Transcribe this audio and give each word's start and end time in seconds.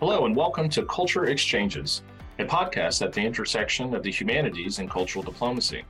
Hello, 0.00 0.26
and 0.26 0.36
welcome 0.36 0.68
to 0.68 0.84
Culture 0.84 1.24
Exchanges, 1.24 2.02
a 2.38 2.44
podcast 2.44 3.04
at 3.04 3.12
the 3.12 3.20
intersection 3.20 3.96
of 3.96 4.04
the 4.04 4.12
humanities 4.12 4.78
and 4.78 4.88
cultural 4.88 5.24
diplomacy. 5.24 5.82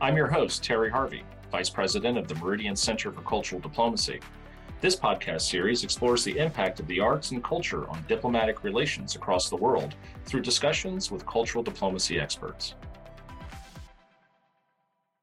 I'm 0.00 0.16
your 0.16 0.26
host, 0.26 0.64
Terry 0.64 0.90
Harvey, 0.90 1.22
Vice 1.52 1.70
President 1.70 2.18
of 2.18 2.26
the 2.26 2.34
Meridian 2.34 2.74
Center 2.74 3.12
for 3.12 3.20
Cultural 3.20 3.60
Diplomacy. 3.60 4.18
This 4.80 4.96
podcast 4.96 5.42
series 5.42 5.84
explores 5.84 6.24
the 6.24 6.38
impact 6.38 6.80
of 6.80 6.88
the 6.88 6.98
arts 6.98 7.30
and 7.30 7.44
culture 7.44 7.88
on 7.88 8.04
diplomatic 8.08 8.64
relations 8.64 9.14
across 9.14 9.48
the 9.48 9.54
world 9.54 9.94
through 10.24 10.42
discussions 10.42 11.12
with 11.12 11.24
cultural 11.24 11.62
diplomacy 11.62 12.18
experts. 12.18 12.74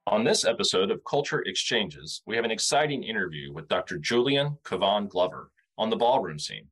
On 0.07 0.23
this 0.23 0.45
episode 0.45 0.91
of 0.91 1.03
Culture 1.03 1.41
Exchanges, 1.41 2.21
we 2.25 2.37
have 2.37 2.45
an 2.45 2.51
exciting 2.51 3.03
interview 3.03 3.51
with 3.51 3.67
Dr. 3.67 3.97
Julian 3.97 4.57
Kevon 4.63 5.09
Glover 5.09 5.51
on 5.77 5.89
the 5.89 5.97
ballroom 5.97 6.39
scene. 6.39 6.67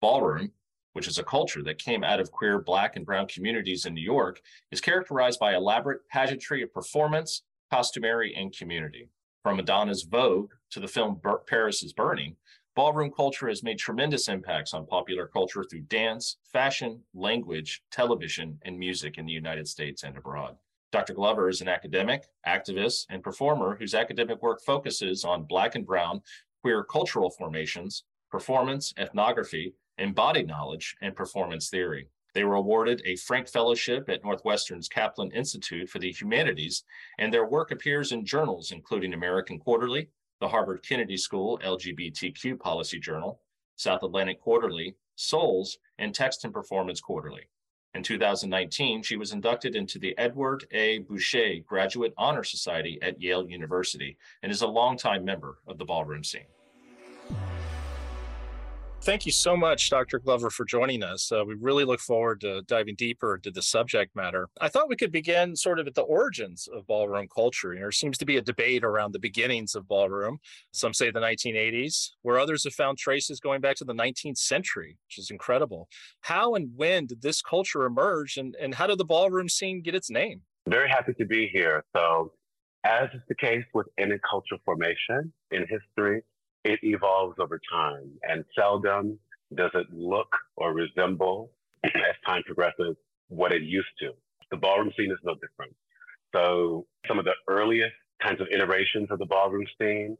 Ballroom, 0.00 0.52
which 0.92 1.08
is 1.08 1.18
a 1.18 1.24
culture 1.24 1.62
that 1.62 1.78
came 1.78 2.04
out 2.04 2.20
of 2.20 2.30
queer 2.30 2.58
Black 2.58 2.96
and 2.96 3.06
Brown 3.06 3.26
communities 3.26 3.86
in 3.86 3.94
New 3.94 4.00
York, 4.00 4.40
is 4.70 4.80
characterized 4.80 5.38
by 5.38 5.54
elaborate 5.54 6.06
pageantry 6.08 6.62
of 6.62 6.72
performance, 6.72 7.42
costumery, 7.72 8.32
and 8.36 8.56
community. 8.56 9.08
From 9.42 9.56
Madonna's 9.56 10.02
Vogue 10.02 10.50
to 10.70 10.80
the 10.80 10.88
film 10.88 11.20
Paris 11.46 11.82
is 11.82 11.92
Burning, 11.92 12.36
ballroom 12.76 13.10
culture 13.10 13.48
has 13.48 13.62
made 13.62 13.78
tremendous 13.78 14.28
impacts 14.28 14.74
on 14.74 14.86
popular 14.86 15.26
culture 15.26 15.64
through 15.64 15.80
dance, 15.82 16.36
fashion, 16.52 17.00
language, 17.14 17.82
television, 17.90 18.58
and 18.62 18.78
music 18.78 19.18
in 19.18 19.26
the 19.26 19.32
United 19.32 19.66
States 19.66 20.02
and 20.02 20.16
abroad. 20.16 20.56
Dr. 20.92 21.14
Glover 21.14 21.48
is 21.48 21.60
an 21.60 21.68
academic, 21.68 22.26
activist, 22.46 23.06
and 23.10 23.22
performer 23.22 23.76
whose 23.76 23.94
academic 23.94 24.42
work 24.42 24.60
focuses 24.62 25.24
on 25.24 25.44
Black 25.44 25.74
and 25.74 25.86
Brown 25.86 26.20
queer 26.62 26.84
cultural 26.84 27.30
formations, 27.30 28.04
performance, 28.30 28.92
ethnography, 28.98 29.72
embodied 30.00 30.48
knowledge, 30.48 30.96
and 31.00 31.14
performance 31.14 31.68
theory. 31.68 32.08
They 32.32 32.44
were 32.44 32.54
awarded 32.54 33.02
a 33.04 33.16
Frank 33.16 33.48
Fellowship 33.48 34.08
at 34.08 34.22
Northwestern's 34.22 34.88
Kaplan 34.88 35.32
Institute 35.32 35.88
for 35.88 35.98
the 35.98 36.12
Humanities, 36.12 36.84
and 37.18 37.32
their 37.32 37.46
work 37.46 37.70
appears 37.70 38.12
in 38.12 38.24
journals 38.24 38.72
including 38.72 39.14
American 39.14 39.58
Quarterly, 39.58 40.08
the 40.40 40.48
Harvard 40.48 40.82
Kennedy 40.82 41.16
School 41.16 41.60
LGBTQ 41.62 42.58
Policy 42.58 42.98
Journal, 42.98 43.40
South 43.76 44.02
Atlantic 44.02 44.40
Quarterly, 44.40 44.96
Souls, 45.16 45.78
and 45.98 46.14
Text 46.14 46.44
and 46.44 46.54
Performance 46.54 47.00
Quarterly. 47.00 47.48
In 47.94 48.04
2019, 48.04 49.02
she 49.02 49.16
was 49.16 49.32
inducted 49.32 49.74
into 49.74 49.98
the 49.98 50.16
Edward 50.16 50.64
A. 50.70 51.00
Bouchet 51.00 51.66
Graduate 51.66 52.14
Honor 52.16 52.44
Society 52.44 52.98
at 53.02 53.20
Yale 53.20 53.48
University 53.48 54.16
and 54.42 54.52
is 54.52 54.62
a 54.62 54.66
longtime 54.66 55.24
member 55.24 55.58
of 55.66 55.76
the 55.76 55.84
ballroom 55.84 56.22
scene. 56.22 56.46
Thank 59.02 59.24
you 59.24 59.32
so 59.32 59.56
much, 59.56 59.88
Dr. 59.88 60.18
Glover, 60.18 60.50
for 60.50 60.66
joining 60.66 61.02
us. 61.02 61.32
Uh, 61.32 61.42
we 61.42 61.54
really 61.54 61.86
look 61.86 62.00
forward 62.00 62.42
to 62.42 62.60
diving 62.68 62.96
deeper 62.96 63.36
into 63.36 63.50
the 63.50 63.62
subject 63.62 64.14
matter. 64.14 64.50
I 64.60 64.68
thought 64.68 64.90
we 64.90 64.96
could 64.96 65.10
begin 65.10 65.56
sort 65.56 65.78
of 65.78 65.86
at 65.86 65.94
the 65.94 66.02
origins 66.02 66.68
of 66.70 66.86
ballroom 66.86 67.26
culture. 67.34 67.74
there 67.74 67.90
seems 67.92 68.18
to 68.18 68.26
be 68.26 68.36
a 68.36 68.42
debate 68.42 68.84
around 68.84 69.12
the 69.12 69.18
beginnings 69.18 69.74
of 69.74 69.88
ballroom. 69.88 70.38
Some 70.72 70.92
say 70.92 71.10
the 71.10 71.18
1980s, 71.18 72.10
where 72.20 72.38
others 72.38 72.62
have 72.64 72.74
found 72.74 72.98
traces 72.98 73.40
going 73.40 73.62
back 73.62 73.76
to 73.76 73.86
the 73.86 73.94
19th 73.94 74.36
century, 74.36 74.98
which 75.08 75.16
is 75.16 75.30
incredible. 75.30 75.88
How 76.20 76.54
and 76.54 76.68
when 76.76 77.06
did 77.06 77.22
this 77.22 77.40
culture 77.40 77.86
emerge, 77.86 78.36
and, 78.36 78.54
and 78.60 78.74
how 78.74 78.86
did 78.86 78.98
the 78.98 79.06
ballroom 79.06 79.48
scene 79.48 79.80
get 79.80 79.94
its 79.94 80.10
name? 80.10 80.42
Very 80.68 80.90
happy 80.90 81.14
to 81.14 81.24
be 81.24 81.48
here. 81.50 81.84
So, 81.96 82.32
as 82.84 83.08
is 83.14 83.22
the 83.28 83.34
case 83.34 83.64
with 83.72 83.86
any 83.98 84.16
cultural 84.30 84.60
formation 84.66 85.32
in 85.52 85.66
history, 85.68 86.22
it 86.64 86.80
evolves 86.82 87.36
over 87.38 87.60
time 87.70 88.10
and 88.22 88.44
seldom 88.58 89.18
does 89.56 89.70
it 89.74 89.86
look 89.92 90.28
or 90.56 90.72
resemble 90.74 91.50
as 91.84 91.92
time 92.26 92.42
progresses 92.44 92.96
what 93.28 93.52
it 93.52 93.62
used 93.62 93.88
to. 94.00 94.10
The 94.50 94.56
ballroom 94.56 94.92
scene 94.96 95.10
is 95.10 95.18
no 95.24 95.34
different. 95.34 95.74
So 96.34 96.86
some 97.08 97.18
of 97.18 97.24
the 97.24 97.34
earliest 97.48 97.94
kinds 98.22 98.40
of 98.40 98.48
iterations 98.52 99.08
of 99.10 99.18
the 99.18 99.26
ballroom 99.26 99.66
scene, 99.80 100.16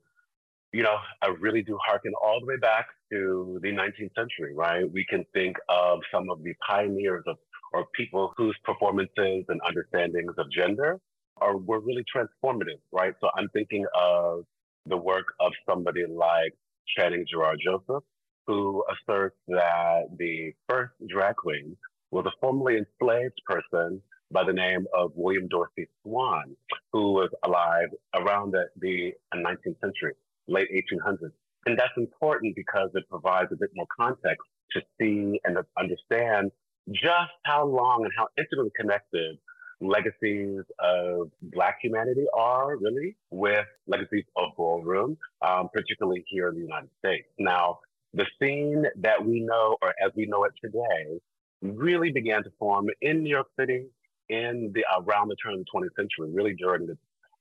you 0.72 0.82
know, 0.82 0.96
I 1.22 1.28
really 1.40 1.62
do 1.62 1.78
harken 1.84 2.12
all 2.22 2.40
the 2.40 2.46
way 2.46 2.56
back 2.56 2.86
to 3.12 3.58
the 3.62 3.68
19th 3.70 4.14
century, 4.16 4.54
right? 4.54 4.90
We 4.90 5.04
can 5.08 5.24
think 5.34 5.56
of 5.68 6.00
some 6.12 6.30
of 6.30 6.42
the 6.42 6.54
pioneers 6.66 7.24
of 7.26 7.36
or 7.72 7.86
people 7.94 8.32
whose 8.36 8.56
performances 8.64 9.44
and 9.48 9.60
understandings 9.66 10.34
of 10.38 10.50
gender 10.50 10.98
are 11.40 11.56
were 11.56 11.80
really 11.80 12.04
transformative, 12.14 12.80
right? 12.92 13.14
So 13.20 13.28
I'm 13.36 13.48
thinking 13.50 13.86
of 13.94 14.44
the 14.86 14.96
work 14.96 15.26
of 15.40 15.52
somebody 15.68 16.04
like 16.06 16.54
Channing 16.96 17.24
Gerard 17.30 17.58
Joseph, 17.64 18.04
who 18.46 18.82
asserts 18.90 19.36
that 19.48 20.04
the 20.18 20.52
first 20.68 20.92
drag 21.08 21.36
queen 21.36 21.76
was 22.10 22.26
a 22.26 22.32
formerly 22.40 22.78
enslaved 22.78 23.40
person 23.46 24.02
by 24.32 24.44
the 24.44 24.52
name 24.52 24.86
of 24.96 25.12
William 25.14 25.48
Dorsey 25.48 25.88
Swann, 26.02 26.56
who 26.92 27.12
was 27.12 27.30
alive 27.44 27.88
around 28.14 28.52
the, 28.52 28.64
the 28.80 29.12
19th 29.34 29.80
century, 29.80 30.14
late 30.48 30.68
1800s. 30.72 31.32
And 31.66 31.78
that's 31.78 31.92
important 31.96 32.56
because 32.56 32.90
it 32.94 33.08
provides 33.08 33.50
a 33.52 33.56
bit 33.56 33.70
more 33.74 33.86
context 33.98 34.46
to 34.72 34.80
see 34.98 35.40
and 35.44 35.58
understand 35.78 36.50
just 36.92 37.32
how 37.44 37.66
long 37.66 38.04
and 38.04 38.12
how 38.16 38.28
intimately 38.38 38.70
connected 38.78 39.36
legacies 39.80 40.60
of 40.78 41.30
Black 41.42 41.78
humanity 41.82 42.26
are 42.36 42.76
really 42.76 43.16
with 43.30 43.66
legacies 43.86 44.24
of 44.36 44.50
ballroom, 44.56 45.16
um, 45.42 45.68
particularly 45.72 46.24
here 46.28 46.48
in 46.48 46.54
the 46.54 46.60
United 46.60 46.90
States. 46.98 47.26
Now, 47.38 47.80
the 48.12 48.26
scene 48.40 48.84
that 48.96 49.24
we 49.24 49.40
know, 49.40 49.76
or 49.82 49.94
as 50.04 50.12
we 50.14 50.26
know 50.26 50.44
it 50.44 50.52
today, 50.62 51.20
really 51.62 52.10
began 52.10 52.42
to 52.42 52.50
form 52.58 52.88
in 53.00 53.22
New 53.22 53.30
York 53.30 53.48
City 53.58 53.86
in 54.28 54.72
the 54.74 54.84
around 54.98 55.28
the 55.28 55.36
turn 55.36 55.54
of 55.54 55.60
the 55.60 55.66
20th 55.74 55.94
century, 55.96 56.30
really 56.32 56.54
during 56.54 56.86
the 56.86 56.96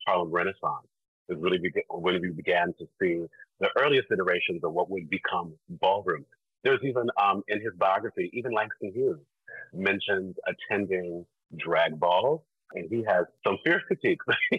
Harlem 0.06 0.32
Renaissance. 0.32 0.88
It 1.28 1.38
really 1.38 1.60
when 1.90 2.20
we 2.22 2.30
began 2.30 2.74
to 2.80 2.88
see 3.00 3.26
the 3.60 3.70
earliest 3.78 4.08
iterations 4.12 4.64
of 4.64 4.74
what 4.74 4.90
would 4.90 5.10
become 5.10 5.54
ballroom. 5.70 6.26
There's 6.64 6.80
even 6.84 7.08
um, 7.22 7.44
in 7.48 7.62
his 7.62 7.74
biography, 7.78 8.30
even 8.34 8.52
Langston 8.52 8.92
Hughes 8.94 9.20
mentions 9.74 10.36
attending 10.48 11.26
drag 11.58 12.00
balls, 12.00 12.42
and 12.74 12.88
he 12.90 13.04
has 13.08 13.26
some 13.46 13.58
fierce 13.64 13.84
critiques 13.88 14.26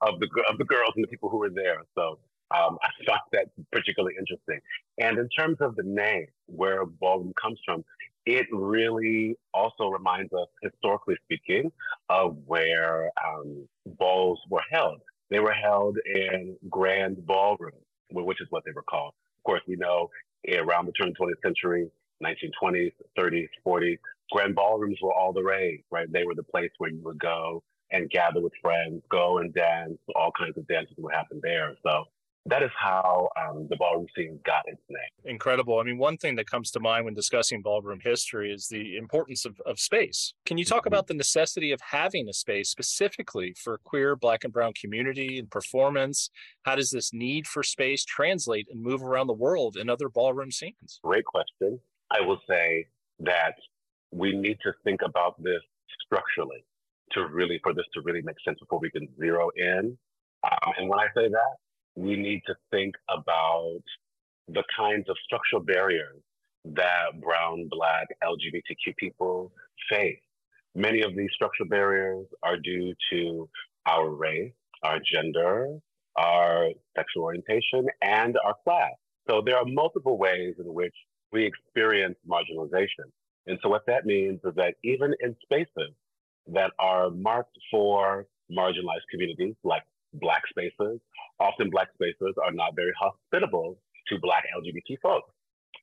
of 0.00 0.20
the 0.20 0.28
of 0.48 0.58
the 0.58 0.64
girls 0.64 0.92
and 0.94 1.04
the 1.04 1.08
people 1.08 1.28
who 1.28 1.38
were 1.38 1.50
there. 1.50 1.82
So 1.94 2.18
um, 2.54 2.78
I 2.82 2.88
thought 3.06 3.22
that 3.32 3.46
particularly 3.70 4.14
interesting. 4.18 4.60
And 4.98 5.18
in 5.18 5.28
terms 5.28 5.56
of 5.60 5.76
the 5.76 5.82
name, 5.84 6.26
where 6.46 6.84
ballroom 6.84 7.32
comes 7.40 7.58
from, 7.64 7.84
it 8.26 8.46
really 8.52 9.36
also 9.52 9.88
reminds 9.88 10.32
us, 10.32 10.46
historically 10.62 11.16
speaking, 11.24 11.72
of 12.08 12.36
where 12.46 13.10
um, 13.24 13.66
balls 13.98 14.38
were 14.48 14.62
held. 14.70 15.00
They 15.30 15.40
were 15.40 15.52
held 15.52 15.96
in 16.04 16.56
grand 16.68 17.26
ballrooms, 17.26 17.82
which 18.10 18.40
is 18.40 18.46
what 18.50 18.64
they 18.64 18.72
were 18.72 18.82
called. 18.82 19.14
Of 19.40 19.44
course, 19.44 19.62
we 19.66 19.76
know 19.76 20.10
around 20.58 20.86
the 20.86 20.92
turn 20.92 21.08
of 21.08 21.14
the 21.14 21.24
20th 21.24 21.42
century, 21.42 21.90
1920s, 22.22 22.92
30s, 23.18 23.48
40s, 23.66 23.98
grand 24.32 24.54
ballrooms 24.54 24.98
were 25.02 25.12
all 25.12 25.32
the 25.32 25.42
rage, 25.42 25.82
right? 25.90 26.10
They 26.10 26.24
were 26.24 26.34
the 26.34 26.42
place 26.42 26.70
where 26.78 26.90
you 26.90 27.00
would 27.04 27.18
go 27.18 27.62
and 27.90 28.10
gather 28.10 28.40
with 28.40 28.52
friends, 28.60 29.02
go 29.10 29.38
and 29.38 29.52
dance. 29.54 29.98
All 30.16 30.32
kinds 30.36 30.56
of 30.56 30.66
dances 30.66 30.96
would 30.98 31.14
happen 31.14 31.40
there. 31.42 31.74
So 31.82 32.04
that 32.46 32.62
is 32.62 32.70
how 32.76 33.28
um, 33.40 33.68
the 33.70 33.76
ballroom 33.76 34.06
scene 34.16 34.40
got 34.44 34.62
its 34.66 34.80
name. 34.88 35.32
Incredible. 35.32 35.78
I 35.78 35.84
mean, 35.84 35.98
one 35.98 36.16
thing 36.16 36.34
that 36.36 36.50
comes 36.50 36.72
to 36.72 36.80
mind 36.80 37.04
when 37.04 37.14
discussing 37.14 37.62
ballroom 37.62 38.00
history 38.02 38.52
is 38.52 38.66
the 38.66 38.96
importance 38.96 39.44
of, 39.44 39.60
of 39.64 39.78
space. 39.78 40.34
Can 40.44 40.58
you 40.58 40.64
talk 40.64 40.80
mm-hmm. 40.80 40.88
about 40.88 41.06
the 41.06 41.14
necessity 41.14 41.70
of 41.70 41.80
having 41.80 42.28
a 42.28 42.32
space 42.32 42.70
specifically 42.70 43.54
for 43.56 43.78
queer, 43.84 44.16
black, 44.16 44.42
and 44.42 44.52
brown 44.52 44.72
community 44.72 45.38
and 45.38 45.50
performance? 45.50 46.30
How 46.62 46.74
does 46.74 46.90
this 46.90 47.12
need 47.12 47.46
for 47.46 47.62
space 47.62 48.04
translate 48.04 48.66
and 48.70 48.82
move 48.82 49.04
around 49.04 49.28
the 49.28 49.34
world 49.34 49.76
in 49.76 49.88
other 49.88 50.08
ballroom 50.08 50.50
scenes? 50.50 50.98
Great 51.04 51.24
question. 51.24 51.78
I 52.10 52.22
will 52.22 52.40
say 52.48 52.86
that 53.20 53.54
we 54.12 54.32
need 54.32 54.58
to 54.62 54.72
think 54.84 55.00
about 55.04 55.42
this 55.42 55.62
structurally 56.04 56.64
to 57.12 57.26
really, 57.26 57.60
for 57.62 57.74
this 57.74 57.86
to 57.94 58.00
really 58.02 58.22
make 58.22 58.36
sense 58.44 58.58
before 58.60 58.78
we 58.78 58.90
can 58.90 59.08
zero 59.18 59.50
in. 59.56 59.96
Um, 60.44 60.72
and 60.78 60.88
when 60.88 60.98
I 60.98 61.06
say 61.14 61.28
that, 61.28 61.56
we 61.96 62.16
need 62.16 62.42
to 62.46 62.54
think 62.70 62.94
about 63.08 63.82
the 64.48 64.62
kinds 64.76 65.08
of 65.08 65.16
structural 65.24 65.62
barriers 65.62 66.20
that 66.64 67.20
brown, 67.20 67.68
black, 67.70 68.06
LGBTQ 68.22 68.96
people 68.96 69.52
face. 69.90 70.20
Many 70.74 71.02
of 71.02 71.14
these 71.16 71.28
structural 71.34 71.68
barriers 71.68 72.26
are 72.42 72.56
due 72.56 72.94
to 73.10 73.48
our 73.86 74.10
race, 74.10 74.52
our 74.82 74.98
gender, 75.00 75.78
our 76.16 76.68
sexual 76.96 77.24
orientation, 77.24 77.86
and 78.00 78.36
our 78.44 78.54
class. 78.64 78.92
So 79.28 79.42
there 79.44 79.56
are 79.56 79.64
multiple 79.66 80.18
ways 80.18 80.54
in 80.58 80.72
which 80.72 80.94
we 81.32 81.44
experience 81.44 82.16
marginalization. 82.28 83.10
And 83.46 83.58
so 83.62 83.68
what 83.68 83.82
that 83.86 84.06
means 84.06 84.40
is 84.44 84.54
that 84.56 84.74
even 84.84 85.14
in 85.20 85.36
spaces 85.42 85.92
that 86.48 86.72
are 86.78 87.10
marked 87.10 87.56
for 87.70 88.26
marginalized 88.50 89.06
communities, 89.10 89.54
like 89.64 89.82
Black 90.14 90.42
spaces, 90.48 91.00
often 91.40 91.70
Black 91.70 91.88
spaces 91.94 92.34
are 92.44 92.52
not 92.52 92.76
very 92.76 92.92
hospitable 92.98 93.78
to 94.08 94.18
Black 94.20 94.44
LGBT 94.56 94.98
folks. 95.02 95.30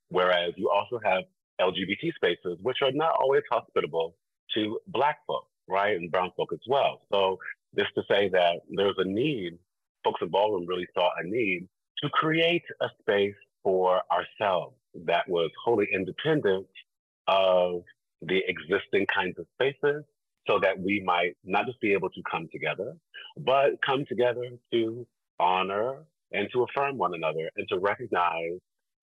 Whereas 0.10 0.54
you 0.56 0.70
also 0.70 1.00
have 1.04 1.24
LGBT 1.60 2.14
spaces, 2.16 2.58
which 2.62 2.78
are 2.82 2.92
not 2.92 3.16
always 3.20 3.44
hospitable 3.52 4.16
to 4.56 4.80
Black 4.88 5.18
folks, 5.28 5.50
right, 5.68 5.96
and 5.96 6.12
Brown 6.12 6.32
folk 6.36 6.52
as 6.54 6.60
well. 6.68 7.02
So 7.12 7.38
this 7.74 7.88
to 7.96 8.04
say 8.10 8.30
that 8.30 8.62
there's 8.70 8.96
a 8.98 9.04
need, 9.04 9.58
folks 10.04 10.22
in 10.22 10.30
ballroom 10.30 10.66
really 10.66 10.88
saw 10.94 11.10
a 11.20 11.24
need 11.24 11.68
to 12.02 12.10
create 12.10 12.64
a 12.82 12.88
space 13.02 13.36
for 13.64 14.02
ourselves 14.12 14.76
that 15.06 15.28
was 15.28 15.52
wholly 15.64 15.88
independent 15.94 16.66
of 17.30 17.84
the 18.22 18.42
existing 18.48 19.06
kinds 19.14 19.38
of 19.40 19.46
spaces 19.54 20.04
so 20.48 20.60
that 20.62 20.80
we 20.80 21.02
might 21.06 21.38
not 21.46 21.66
just 21.68 21.80
be 21.80 21.94
able 21.94 22.10
to 22.10 22.22
come 22.30 22.50
together, 22.52 22.96
but 23.38 23.82
come 23.86 24.04
together 24.10 24.44
to 24.74 25.06
honor 25.40 26.04
and 26.32 26.48
to 26.52 26.64
affirm 26.64 26.98
one 26.98 27.14
another 27.14 27.50
and 27.56 27.68
to 27.70 27.78
recognize 27.80 28.60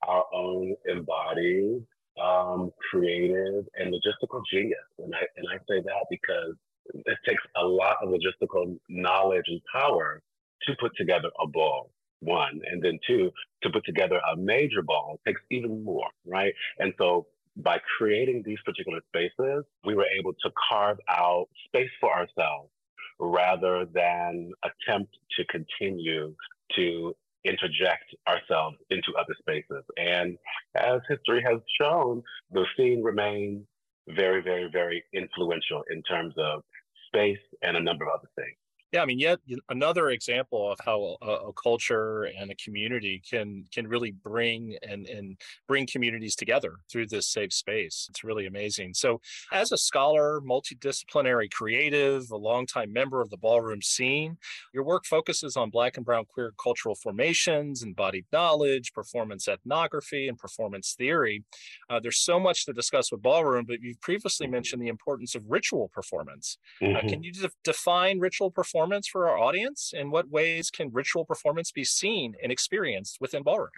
our 0.06 0.24
own 0.34 0.74
embodied, 0.88 1.84
um, 2.22 2.70
creative, 2.90 3.64
and 3.76 3.94
logistical 3.94 4.42
genius. 4.52 4.78
And 4.98 5.14
I, 5.14 5.20
and 5.36 5.46
I 5.52 5.56
say 5.68 5.80
that 5.84 6.06
because 6.10 6.54
it 6.94 7.18
takes 7.26 7.42
a 7.56 7.64
lot 7.64 7.96
of 8.02 8.10
logistical 8.10 8.78
knowledge 8.88 9.44
and 9.46 9.60
power 9.72 10.20
to 10.66 10.76
put 10.80 10.92
together 10.96 11.28
a 11.42 11.46
ball 11.46 11.90
one 12.20 12.60
and 12.70 12.82
then 12.82 12.98
two 13.06 13.30
to 13.62 13.70
put 13.70 13.84
together 13.84 14.18
a 14.32 14.36
major 14.36 14.82
ball 14.82 15.20
takes 15.26 15.40
even 15.50 15.84
more 15.84 16.08
right 16.26 16.54
and 16.78 16.94
so 16.98 17.26
by 17.56 17.78
creating 17.96 18.42
these 18.44 18.58
particular 18.64 19.00
spaces 19.08 19.64
we 19.84 19.94
were 19.94 20.06
able 20.18 20.32
to 20.34 20.50
carve 20.68 20.98
out 21.08 21.46
space 21.66 21.90
for 22.00 22.12
ourselves 22.12 22.70
rather 23.18 23.86
than 23.94 24.52
attempt 24.64 25.16
to 25.36 25.44
continue 25.46 26.34
to 26.74 27.14
interject 27.44 28.14
ourselves 28.28 28.76
into 28.90 29.12
other 29.18 29.34
spaces. 29.38 29.84
And 29.96 30.36
as 30.76 31.00
history 31.08 31.42
has 31.48 31.60
shown 31.80 32.22
the 32.50 32.64
scene 32.76 33.02
remains 33.02 33.64
very 34.08 34.42
very 34.42 34.68
very 34.70 35.02
influential 35.12 35.82
in 35.90 36.02
terms 36.02 36.34
of 36.38 36.62
space 37.08 37.38
and 37.62 37.76
a 37.76 37.80
number 37.80 38.04
of 38.04 38.10
other 38.14 38.28
things 38.36 38.56
yeah, 38.96 39.02
I 39.02 39.04
mean, 39.04 39.18
yet 39.18 39.40
another 39.68 40.08
example 40.08 40.72
of 40.72 40.78
how 40.82 41.18
a, 41.20 41.26
a, 41.26 41.52
culture 41.52 42.24
and 42.24 42.50
a 42.50 42.54
community 42.54 43.22
can 43.28 43.66
can 43.70 43.86
really 43.86 44.10
bring 44.10 44.78
and 44.82 45.06
and 45.06 45.36
bring 45.68 45.86
communities 45.86 46.34
together 46.34 46.76
through 46.90 47.08
this 47.08 47.26
safe 47.26 47.52
space. 47.52 48.06
It's 48.08 48.24
really 48.24 48.46
amazing. 48.46 48.94
So, 48.94 49.20
as 49.52 49.70
a 49.70 49.76
scholar, 49.76 50.40
multidisciplinary 50.40 51.50
creative, 51.50 52.30
a 52.30 52.38
longtime 52.38 52.90
member 52.90 53.20
of 53.20 53.28
the 53.28 53.36
ballroom 53.36 53.82
scene, 53.82 54.38
your 54.72 54.82
work 54.82 55.04
focuses 55.04 55.58
on 55.58 55.68
Black 55.68 55.98
and 55.98 56.06
Brown 56.06 56.24
queer 56.24 56.54
cultural 56.62 56.94
formations, 56.94 57.82
embodied 57.82 58.24
knowledge, 58.32 58.94
performance 58.94 59.46
ethnography, 59.46 60.26
and 60.26 60.38
performance 60.38 60.94
theory. 60.96 61.44
Uh, 61.90 62.00
there's 62.00 62.20
so 62.20 62.40
much 62.40 62.64
to 62.64 62.72
discuss 62.72 63.12
with 63.12 63.20
ballroom, 63.20 63.66
but 63.68 63.82
you've 63.82 64.00
previously 64.00 64.46
mentioned 64.46 64.80
the 64.80 64.88
importance 64.88 65.34
of 65.34 65.42
ritual 65.46 65.90
performance. 65.92 66.56
Mm-hmm. 66.80 66.96
Uh, 66.96 67.10
can 67.10 67.22
you 67.22 67.32
de- 67.32 67.50
define 67.62 68.20
ritual 68.20 68.50
performance? 68.50 68.85
Performance 68.86 69.08
for 69.08 69.28
our 69.28 69.38
audience? 69.38 69.92
In 69.94 70.10
what 70.10 70.28
ways 70.30 70.70
can 70.70 70.90
ritual 70.92 71.24
performance 71.24 71.72
be 71.72 71.84
seen 71.84 72.34
and 72.42 72.52
experienced 72.52 73.18
within 73.20 73.42
ballroom? 73.42 73.70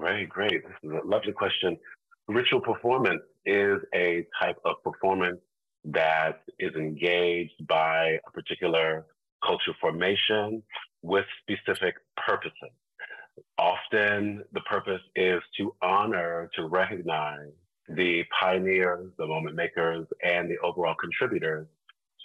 Right, 0.00 0.28
great. 0.28 0.62
This 0.62 0.76
is 0.82 0.90
a 0.90 1.06
lovely 1.06 1.32
question. 1.32 1.76
Ritual 2.28 2.60
performance 2.60 3.22
is 3.44 3.78
a 3.94 4.26
type 4.40 4.56
of 4.64 4.76
performance 4.82 5.40
that 5.84 6.40
is 6.58 6.74
engaged 6.74 7.66
by 7.68 8.18
a 8.26 8.30
particular 8.32 9.06
cultural 9.44 9.76
formation 9.80 10.62
with 11.02 11.26
specific 11.42 11.94
purposes. 12.26 12.74
Often 13.58 14.44
the 14.54 14.62
purpose 14.62 15.02
is 15.14 15.40
to 15.58 15.74
honor, 15.82 16.50
to 16.54 16.66
recognize 16.66 17.52
the 17.88 18.24
pioneers, 18.40 19.12
the 19.18 19.26
moment 19.26 19.54
makers, 19.54 20.06
and 20.24 20.50
the 20.50 20.56
overall 20.64 20.96
contributors 21.00 21.68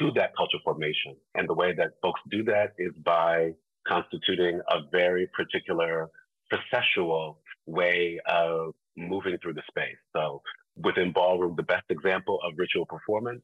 to 0.02 0.12
that 0.16 0.36
cultural 0.36 0.62
formation. 0.64 1.16
And 1.36 1.48
the 1.48 1.54
way 1.54 1.74
that 1.74 1.92
folks 2.02 2.22
do 2.30 2.44
that 2.46 2.74
is 2.78 2.92
by 3.04 3.52
constituting 3.88 4.62
a 4.70 4.80
very 4.92 5.28
particular 5.36 6.10
processual 6.52 7.38
way 7.66 8.20
of 8.28 8.74
moving 8.98 9.38
through 9.42 9.54
the 9.54 9.64
space. 9.70 9.98
So 10.16 10.42
within 10.76 11.12
ballroom, 11.12 11.56
the 11.56 11.64
best 11.64 11.86
example 11.90 12.40
of 12.44 12.54
ritual 12.58 12.86
performance 12.86 13.42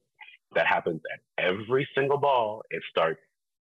that 0.54 0.66
happens 0.66 1.00
at 1.12 1.44
every 1.44 1.88
single 1.94 2.18
ball, 2.18 2.62
it 2.70 2.82
starts 2.90 3.20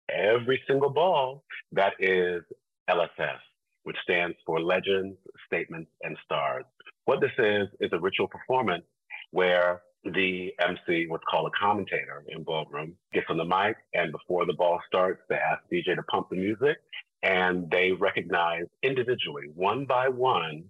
every 0.09 0.61
single 0.67 0.89
ball, 0.89 1.43
that 1.71 1.93
is 1.99 2.41
LSS, 2.89 3.39
which 3.83 3.97
stands 4.03 4.35
for 4.45 4.59
Legends, 4.61 5.17
Statements, 5.47 5.89
and 6.03 6.17
Stars. 6.25 6.65
What 7.05 7.21
this 7.21 7.31
is, 7.37 7.67
is 7.79 7.89
a 7.93 7.99
ritual 7.99 8.27
performance 8.27 8.83
where 9.31 9.81
the 10.03 10.53
MC, 10.59 11.07
what's 11.07 11.23
called 11.29 11.51
a 11.53 11.59
commentator 11.59 12.23
in 12.27 12.43
ballroom, 12.43 12.95
gets 13.13 13.27
on 13.29 13.37
the 13.37 13.45
mic, 13.45 13.75
and 13.93 14.11
before 14.11 14.45
the 14.45 14.53
ball 14.53 14.79
starts, 14.87 15.21
they 15.29 15.35
ask 15.35 15.61
DJ 15.71 15.95
to 15.95 16.03
pump 16.03 16.29
the 16.29 16.35
music, 16.35 16.77
and 17.23 17.69
they 17.69 17.91
recognize 17.91 18.65
individually, 18.81 19.47
one 19.53 19.85
by 19.85 20.07
one, 20.09 20.63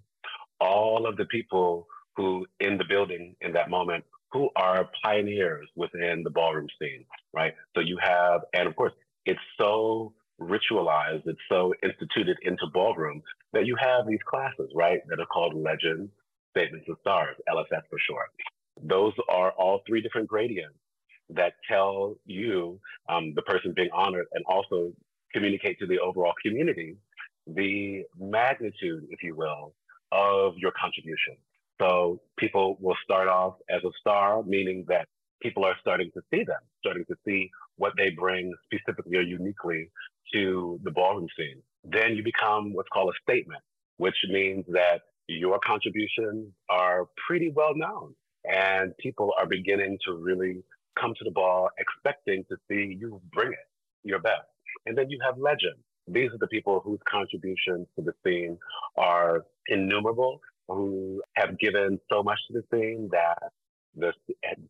all 0.59 1.07
of 1.07 1.17
the 1.17 1.25
people 1.25 1.87
who 2.15 2.45
in 2.59 2.77
the 2.77 2.83
building 2.87 3.35
in 3.41 3.53
that 3.53 3.69
moment 3.69 4.03
who 4.31 4.49
are 4.55 4.89
pioneers 5.03 5.67
within 5.75 6.23
the 6.23 6.29
ballroom 6.29 6.67
scene, 6.79 7.05
right? 7.33 7.53
So 7.75 7.81
you 7.81 7.97
have, 8.01 8.41
and 8.53 8.67
of 8.67 8.75
course, 8.75 8.93
it's 9.25 9.39
so 9.57 10.13
ritualized, 10.39 11.23
it's 11.25 11.39
so 11.49 11.73
instituted 11.83 12.37
into 12.43 12.65
ballroom 12.73 13.21
that 13.53 13.65
you 13.65 13.75
have 13.79 14.07
these 14.07 14.19
classes, 14.29 14.71
right, 14.73 15.01
that 15.09 15.19
are 15.19 15.25
called 15.25 15.53
legends, 15.53 16.09
statements, 16.55 16.85
and 16.87 16.97
stars, 17.01 17.35
LSS 17.49 17.81
for 17.89 17.99
short. 18.07 18.29
Those 18.81 19.13
are 19.29 19.51
all 19.51 19.81
three 19.87 20.01
different 20.01 20.27
gradients 20.27 20.77
that 21.29 21.53
tell 21.69 22.15
you, 22.25 22.79
um, 23.09 23.33
the 23.35 23.41
person 23.43 23.73
being 23.75 23.89
honored, 23.93 24.27
and 24.33 24.43
also 24.47 24.91
communicate 25.33 25.79
to 25.79 25.87
the 25.87 25.99
overall 25.99 26.33
community 26.43 26.97
the 27.47 28.03
magnitude, 28.19 29.05
if 29.09 29.23
you 29.23 29.35
will, 29.35 29.73
of 30.11 30.53
your 30.57 30.71
contribution. 30.79 31.35
So 31.79 32.21
people 32.37 32.77
will 32.79 32.97
start 33.03 33.27
off 33.27 33.55
as 33.69 33.83
a 33.83 33.89
star, 33.99 34.43
meaning 34.43 34.85
that 34.87 35.07
people 35.41 35.65
are 35.65 35.75
starting 35.81 36.11
to 36.13 36.21
see 36.31 36.43
them, 36.43 36.59
starting 36.79 37.05
to 37.05 37.15
see 37.25 37.49
what 37.77 37.93
they 37.97 38.11
bring 38.11 38.53
specifically 38.65 39.17
or 39.17 39.21
uniquely 39.21 39.89
to 40.33 40.79
the 40.83 40.91
ballroom 40.91 41.27
scene. 41.37 41.61
Then 41.83 42.15
you 42.15 42.23
become 42.23 42.73
what's 42.73 42.89
called 42.93 43.09
a 43.09 43.31
statement, 43.31 43.61
which 43.97 44.15
means 44.29 44.65
that 44.69 45.01
your 45.27 45.59
contributions 45.65 46.53
are 46.69 47.07
pretty 47.27 47.51
well 47.55 47.73
known 47.75 48.13
and 48.45 48.95
people 48.97 49.31
are 49.39 49.45
beginning 49.45 49.97
to 50.05 50.13
really 50.13 50.63
come 50.99 51.13
to 51.17 51.23
the 51.23 51.31
ball 51.31 51.69
expecting 51.77 52.43
to 52.49 52.57
see 52.67 52.97
you 52.99 53.21
bring 53.33 53.51
it 53.51 53.67
your 54.03 54.19
best. 54.19 54.47
And 54.85 54.97
then 54.97 55.09
you 55.09 55.19
have 55.25 55.37
legends. 55.37 55.79
These 56.07 56.31
are 56.31 56.37
the 56.39 56.47
people 56.47 56.81
whose 56.83 56.99
contributions 57.09 57.87
to 57.95 58.03
the 58.03 58.13
scene 58.25 58.57
are 58.97 59.45
innumerable, 59.67 60.41
who 60.67 61.21
have 61.35 61.57
given 61.59 61.99
so 62.11 62.23
much 62.23 62.39
to 62.47 62.59
the 62.59 62.63
scene 62.73 63.09
that 63.11 63.51
the 63.95 64.13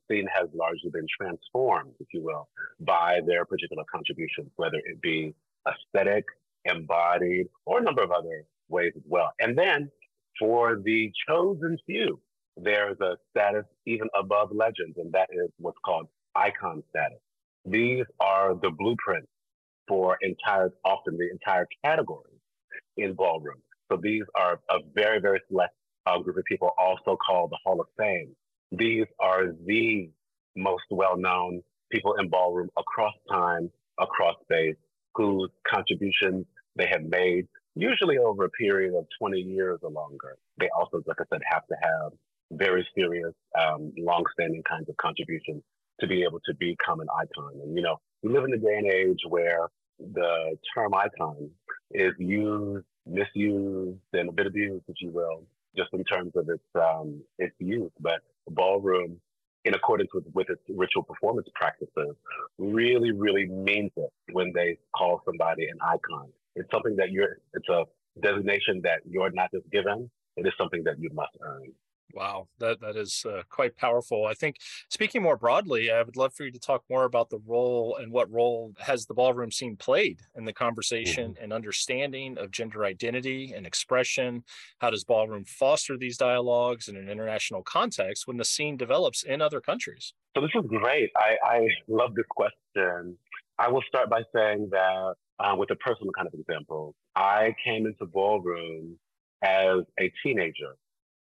scene 0.10 0.27
has 0.34 0.50
largely 0.53 0.89
been 0.91 1.05
transformed, 1.19 1.93
if 2.00 2.07
you 2.13 2.24
will, 2.24 2.50
by 2.79 3.19
their 3.25 3.46
particular 3.46 3.84
contributions, 3.91 4.50
whether 4.55 4.77
it 4.77 5.01
be 5.01 5.34
aesthetic, 5.67 6.25
embodied, 6.65 7.48
or 7.65 7.79
a 7.79 7.84
number 7.84 8.01
of 8.01 8.12
other 8.12 8.43
ways 8.67 8.93
as 8.96 9.03
well. 9.07 9.31
And 9.39 9.57
then 9.57 9.91
for 10.39 10.79
the 10.84 11.12
chosen 11.27 11.77
few, 11.86 12.19
there's 12.58 12.98
a 13.01 13.17
status 13.31 13.65
even 13.86 14.08
above 14.17 14.50
legends, 14.51 14.98
and 14.98 15.12
that 15.13 15.29
is 15.31 15.50
what's 15.58 15.77
called 15.86 16.08
icon 16.36 16.84
status. 16.89 17.20
These 17.65 18.05
are 18.20 18.55
the 18.55 18.72
blueprints 18.72 19.29
for 19.88 20.17
entire, 20.22 20.72
often 20.86 21.17
the 21.17 21.29
entire 21.31 21.67
category 21.84 22.31
in 22.98 23.13
ballroom. 23.13 23.62
So 23.91 24.00
these 24.01 24.24
are 24.36 24.60
a 24.70 24.77
very, 24.96 25.20
very 25.20 25.41
select 25.50 25.74
uh, 26.05 26.17
group 26.20 26.38
of 26.38 26.43
people, 26.46 26.72
also 26.77 27.17
called 27.17 27.51
the 27.51 27.58
Hall 27.63 27.79
of 27.79 27.88
Fame. 27.98 28.36
These 28.72 29.05
are 29.20 29.48
the 29.65 30.10
most 30.55 30.84
well-known 30.89 31.62
people 31.91 32.15
in 32.20 32.29
ballroom 32.29 32.70
across 32.77 33.13
time, 33.29 33.70
across 34.00 34.36
space, 34.43 34.75
whose 35.15 35.50
contributions 35.67 36.46
they 36.75 36.88
have 36.88 37.03
made, 37.03 37.48
usually 37.75 38.17
over 38.17 38.46
a 38.46 38.50
period 38.51 38.96
of 38.98 39.05
20 39.20 39.39
years 39.39 39.79
or 39.84 39.91
longer. 39.91 40.38
They 40.58 40.70
also, 40.77 41.03
like 41.05 41.17
I 41.20 41.25
said, 41.31 41.41
have 41.51 41.67
to 41.67 41.75
have 41.84 42.12
very 42.51 42.88
serious, 42.96 43.34
um, 43.60 43.91
long-standing 43.98 44.63
kinds 44.63 44.89
of 44.89 44.98
contributions 44.98 45.63
to 46.00 46.08
be 46.08 46.24
able 46.24 46.39
to 46.46 46.53
become 46.60 47.00
an 47.00 47.08
icon. 47.15 47.53
And 47.62 47.75
you 47.75 47.81
know, 47.81 47.98
we 48.24 48.31
live 48.31 48.43
in 48.46 48.53
a 48.53 48.58
day 48.58 48.77
and 48.77 48.88
age 48.88 49.20
where 49.27 49.70
the 50.00 50.58
term 50.75 50.93
icon 50.93 51.50
is 51.91 52.13
used, 52.17 52.86
misused, 53.05 54.00
and 54.13 54.29
a 54.29 54.31
bit 54.31 54.48
abused, 54.48 54.84
if 54.88 54.96
you 55.00 55.12
will, 55.12 55.43
just 55.75 55.89
in 55.93 56.03
terms 56.03 56.31
of 56.36 56.50
its 56.50 56.63
um, 56.75 57.22
its 57.39 57.55
use. 57.60 57.91
But 58.00 58.22
ballroom, 58.50 59.20
in 59.65 59.74
accordance 59.74 60.10
with, 60.13 60.25
with 60.34 60.50
its 60.50 60.62
ritual 60.70 61.03
performance 61.03 61.48
practices, 61.55 62.15
really, 62.58 63.12
really 63.12 63.46
means 63.46 63.91
it 63.96 64.10
when 64.31 64.51
they 64.53 64.77
call 64.96 65.22
somebody 65.25 65.67
an 65.67 65.77
icon. 65.81 66.29
It's 66.55 66.70
something 66.72 66.96
that 66.98 67.12
you're. 67.12 67.38
It's 67.53 67.70
a 67.70 67.86
designation 68.22 68.81
that 68.84 69.01
you're 69.10 69.31
not 69.31 69.51
just 69.53 69.70
given. 69.72 70.10
It 70.36 70.48
is 70.48 70.53
something 70.58 70.84
that 70.86 71.00
you 71.00 71.10
must 71.13 71.31
earn. 71.41 71.72
Wow, 72.13 72.48
that 72.60 72.80
that 72.82 72.96
is 72.96 73.25
uh, 73.27 73.44
quite 73.50 73.77
powerful. 73.77 74.25
I 74.25 74.34
think 74.34 74.58
speaking 74.89 75.22
more 75.22 75.38
broadly, 75.38 75.91
I 75.91 76.01
would 76.01 76.18
love 76.18 76.34
for 76.34 76.44
you 76.44 76.51
to 76.51 76.60
talk 76.60 76.84
more 76.89 77.06
about 77.06 77.30
the 77.30 77.39
role 77.46 77.98
and 78.00 78.12
what 78.12 78.32
role 78.32 78.74
has 78.80 79.06
the 79.06 79.13
ballroom 79.13 79.51
scene 79.51 79.75
played 79.75 80.20
in 80.36 80.46
the 80.46 80.53
conversation 80.53 81.34
mm-hmm. 81.34 81.44
and 81.44 81.53
understanding 81.53 82.38
of 82.38 82.51
gender 82.51 82.86
identity 82.86 83.53
and 83.56 83.65
expression. 83.65 84.44
How 84.80 84.89
does 84.89 85.03
ballroom 85.03 85.46
foster 85.46 85.98
these 85.98 86.18
dialogues 86.18 86.88
in 86.88 86.96
an 86.96 87.10
international 87.10 87.63
context 87.63 88.27
when 88.27 88.38
the 88.38 88.46
scene 88.46 88.77
develops 88.77 89.24
in 89.24 89.41
other 89.41 89.62
countries? 89.62 90.13
So 90.36 90.41
this 90.41 90.51
is 90.56 90.65
great. 90.68 91.12
I, 91.18 91.36
I 91.44 91.68
love 91.88 92.15
this 92.15 92.25
question. 92.30 93.18
I 93.60 93.70
will 93.70 93.84
start 93.88 94.10
by 94.10 94.24
saying 94.34 94.70
that 94.72 95.15
uh, 95.39 95.56
with 95.56 95.72
a 95.72 95.75
personal 95.75 96.12
kind 96.13 96.27
of 96.27 96.34
example, 96.34 96.96
I 97.15 97.56
came 97.63 97.86
into 97.86 98.06
ballroom 98.06 98.98
as 99.44 99.80
a 100.00 100.12
teenager 100.24 100.75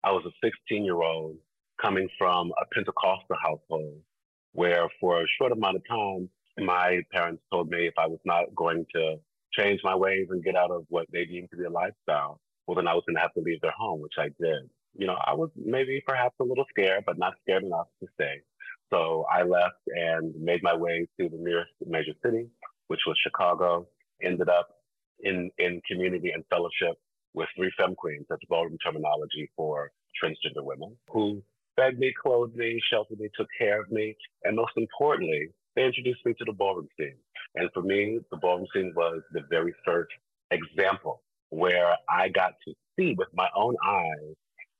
I 0.05 0.11
was 0.11 0.23
a 0.23 0.31
16 0.43 0.85
year 0.85 1.01
old 1.01 1.35
coming 1.81 2.07
from 2.17 2.51
a 2.61 2.65
Pentecostal 2.75 3.35
household 3.41 3.99
where, 4.53 4.87
for 5.01 5.23
a 5.23 5.25
short 5.39 5.51
amount 5.51 5.77
of 5.77 5.81
time, 5.89 6.29
my 6.59 7.01
parents 7.11 7.41
told 7.51 7.69
me 7.69 7.87
if 7.87 7.95
I 7.97 8.05
was 8.05 8.19
not 8.23 8.53
going 8.55 8.85
to 8.93 9.15
change 9.57 9.81
my 9.83 9.95
ways 9.95 10.27
and 10.29 10.43
get 10.43 10.55
out 10.55 10.69
of 10.69 10.85
what 10.89 11.07
they 11.11 11.25
deemed 11.25 11.49
to 11.51 11.57
be 11.57 11.63
a 11.63 11.71
lifestyle, 11.71 12.39
well, 12.67 12.75
then 12.75 12.87
I 12.87 12.93
was 12.93 13.03
going 13.07 13.15
to 13.15 13.21
have 13.21 13.33
to 13.33 13.41
leave 13.41 13.59
their 13.61 13.73
home, 13.75 13.99
which 13.99 14.13
I 14.19 14.25
did. 14.39 14.69
You 14.95 15.07
know, 15.07 15.17
I 15.25 15.33
was 15.33 15.49
maybe 15.55 16.01
perhaps 16.05 16.35
a 16.39 16.43
little 16.43 16.65
scared, 16.69 17.03
but 17.07 17.17
not 17.17 17.33
scared 17.41 17.63
enough 17.63 17.87
to 18.01 18.07
stay. 18.13 18.41
So 18.93 19.25
I 19.29 19.41
left 19.41 19.81
and 19.87 20.33
made 20.39 20.61
my 20.61 20.75
way 20.75 21.07
to 21.19 21.29
the 21.29 21.37
nearest 21.37 21.71
major 21.85 22.13
city, 22.23 22.47
which 22.87 23.01
was 23.07 23.17
Chicago. 23.23 23.87
Ended 24.21 24.49
up 24.49 24.69
in 25.21 25.49
in 25.57 25.81
community 25.89 26.31
and 26.31 26.45
fellowship 26.49 26.95
with 27.35 27.49
three 27.55 27.71
femme 27.77 27.95
queens, 27.95 28.25
that's 28.29 28.41
ballroom 28.49 28.77
terminology 28.83 29.49
for 29.55 29.91
transgender 30.21 30.63
women, 30.63 30.95
who 31.09 31.43
fed 31.75 31.99
me, 31.99 32.13
clothed 32.21 32.55
me, 32.55 32.81
sheltered 32.89 33.19
me, 33.19 33.29
took 33.37 33.47
care 33.57 33.81
of 33.81 33.91
me, 33.91 34.15
and 34.43 34.55
most 34.55 34.71
importantly, 34.77 35.49
they 35.75 35.83
introduced 35.83 36.25
me 36.25 36.33
to 36.37 36.45
the 36.45 36.53
ballroom 36.53 36.87
scene. 36.97 37.17
And 37.55 37.69
for 37.73 37.81
me, 37.81 38.19
the 38.31 38.37
ballroom 38.37 38.67
scene 38.73 38.93
was 38.95 39.21
the 39.33 39.41
very 39.49 39.73
first 39.85 40.11
example 40.51 41.21
where 41.49 41.95
I 42.09 42.29
got 42.29 42.53
to 42.65 42.73
see 42.97 43.13
with 43.17 43.27
my 43.33 43.49
own 43.55 43.75
eyes 43.85 44.35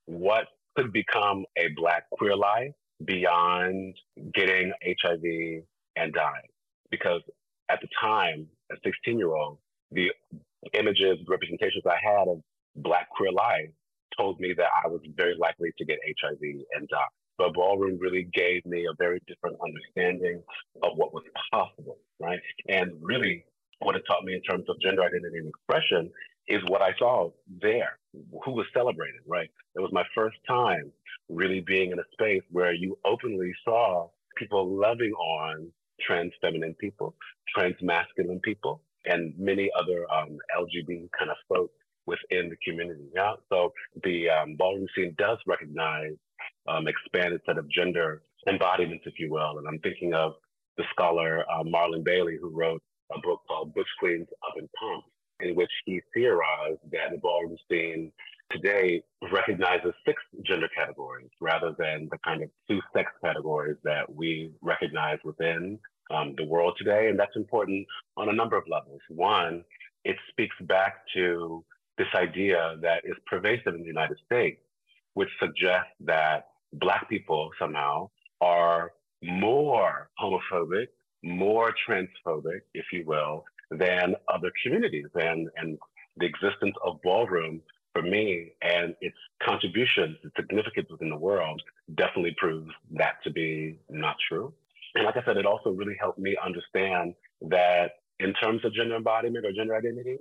what 0.06 0.48
could 0.76 0.92
become 0.92 1.46
a 1.58 1.68
Black 1.76 2.10
queer 2.12 2.36
life 2.36 2.72
beyond 3.04 3.96
getting 4.34 4.72
HIV 4.86 5.64
and 5.96 6.14
dying. 6.14 6.48
Because 6.92 7.22
at 7.70 7.82
the 7.82 7.88
time, 8.00 8.48
a 8.72 8.76
16 8.84 9.18
year 9.18 9.34
old, 9.34 9.58
the 9.92 10.12
images, 10.74 11.18
representations 11.28 11.84
I 11.86 11.98
had 12.04 12.28
of 12.28 12.42
Black 12.76 13.10
queer 13.10 13.32
life 13.32 13.70
told 14.18 14.40
me 14.40 14.54
that 14.58 14.68
I 14.84 14.88
was 14.88 15.02
very 15.16 15.36
likely 15.38 15.70
to 15.78 15.86
get 15.86 16.00
HIV 16.22 16.40
and 16.42 16.88
die. 16.88 16.98
But 17.38 17.54
ballroom 17.54 17.98
really 18.00 18.30
gave 18.34 18.66
me 18.66 18.86
a 18.86 18.96
very 18.98 19.22
different 19.28 19.58
understanding 19.64 20.42
of 20.84 20.92
what 20.96 21.14
was 21.14 21.24
possible, 21.52 21.98
right? 22.20 22.40
And 22.70 22.92
really, 23.02 23.46
what 23.80 23.96
it 23.96 24.04
taught 24.08 24.24
me 24.24 24.34
in 24.34 24.42
terms 24.42 24.66
of 24.70 24.80
gender 24.82 25.04
identity 25.04 25.38
and 25.38 25.50
expression 25.50 26.12
is 26.48 26.62
what 26.68 26.82
I 26.82 26.92
saw 26.98 27.32
there, 27.62 27.98
who 28.14 28.52
was 28.52 28.66
celebrated, 28.74 29.22
right? 29.28 29.50
It 29.76 29.82
was 29.82 29.92
my 29.92 30.04
first 30.16 30.38
time 30.48 30.92
really 31.30 31.62
being 31.62 31.92
in 31.92 32.00
a 32.00 32.04
space 32.14 32.44
where 32.52 32.74
you 32.74 32.98
openly 33.06 33.52
saw 33.66 34.10
people 34.38 34.78
loving 34.80 35.12
on 35.12 35.72
trans 36.02 36.32
feminine 36.42 36.76
people, 36.80 37.16
trans 37.54 37.76
masculine 37.82 38.40
people, 38.44 38.82
and 39.06 39.34
many 39.38 39.70
other 39.78 40.06
um, 40.12 40.38
LGBT 40.58 41.10
kind 41.18 41.32
of 41.32 41.38
folks 41.48 41.74
within 42.06 42.50
the 42.50 42.56
community. 42.66 43.06
Yeah. 43.16 43.34
So 43.50 43.74
the 44.04 44.30
um, 44.30 44.56
ballroom 44.56 44.88
scene 44.96 45.16
does 45.18 45.38
recognize 45.48 46.14
um, 46.68 46.88
expanded 46.88 47.42
set 47.46 47.58
of 47.58 47.70
gender 47.70 48.24
embodiments, 48.48 49.06
if 49.08 49.20
you 49.20 49.32
will. 49.32 49.58
And 49.58 49.68
I'm 49.68 49.80
thinking 49.80 50.14
of 50.14 50.34
the 50.78 50.84
scholar 50.92 51.44
uh, 51.50 51.64
Marlon 51.64 52.04
Bailey, 52.04 52.38
who 52.40 52.50
wrote 52.50 52.82
a 53.12 53.20
book 53.22 53.42
called 53.48 53.74
Butch 53.74 53.88
Queens 54.00 54.28
Up 54.48 54.56
in 54.58 54.68
Pumps, 54.80 55.08
in 55.40 55.56
which 55.56 55.72
he 55.86 56.02
theorized 56.14 56.80
that 56.92 57.12
the 57.12 57.18
ballroom 57.18 57.58
scene 57.70 58.12
today 58.52 59.02
recognizes 59.32 59.94
six 60.06 60.22
gender 60.46 60.70
categories 60.76 61.30
rather 61.42 61.76
than 61.78 62.08
the 62.12 62.18
kind 62.24 62.44
of 62.44 62.50
two 62.70 62.80
sex 62.96 63.12
categories 63.24 63.78
that 63.84 64.14
we 64.14 64.52
recognize 64.62 65.18
within 65.24 65.80
um, 66.12 66.36
the 66.38 66.46
world 66.46 66.76
today. 66.78 67.10
And 67.10 67.20
that's 67.20 67.36
important 67.36 67.88
on 68.18 68.30
a 68.30 68.34
number 68.34 68.58
of 68.58 68.64
levels. 68.68 69.02
One, 69.10 69.64
it 70.04 70.18
speaks 70.30 70.56
back 70.62 70.98
to 71.16 71.64
this 71.98 72.08
idea 72.16 72.76
that 72.82 73.04
is 73.06 73.16
pervasive 73.26 73.74
in 73.74 73.82
the 73.82 73.88
United 73.88 74.18
States, 74.26 74.60
which 75.14 75.30
suggests 75.40 75.92
that 76.02 76.48
Black 76.74 77.10
people 77.10 77.52
somehow 77.58 78.10
are 78.42 78.92
more 79.24 80.10
homophobic, 80.22 80.88
more 81.24 81.74
transphobic, 81.88 82.62
if 82.74 82.86
you 82.92 83.04
will, 83.06 83.46
than 83.72 84.16
other 84.28 84.52
communities. 84.64 85.08
And, 85.16 85.50
and 85.58 85.78
the 86.18 86.26
existence 86.26 86.76
of 86.84 87.02
ballroom 87.02 87.62
for 87.94 88.02
me 88.02 88.52
and 88.62 88.94
its 89.00 89.16
contribution 89.42 90.18
to 90.22 90.30
significance 90.36 90.88
within 90.92 91.10
the 91.10 91.16
world 91.16 91.62
definitely 91.96 92.36
proves 92.38 92.70
that 92.92 93.24
to 93.24 93.32
be 93.32 93.80
not 93.90 94.18
true. 94.28 94.54
And 94.96 95.06
like 95.06 95.18
I 95.18 95.26
said, 95.26 95.38
it 95.38 95.46
also 95.46 95.72
really 95.72 95.96
helped 96.00 96.20
me 96.20 96.36
understand 96.44 97.14
that 97.50 97.92
in 98.20 98.34
terms 98.34 98.64
of 98.64 98.74
gender 98.74 98.96
embodiment 98.96 99.46
or 99.46 99.52
gender 99.52 99.76
identity, 99.76 100.18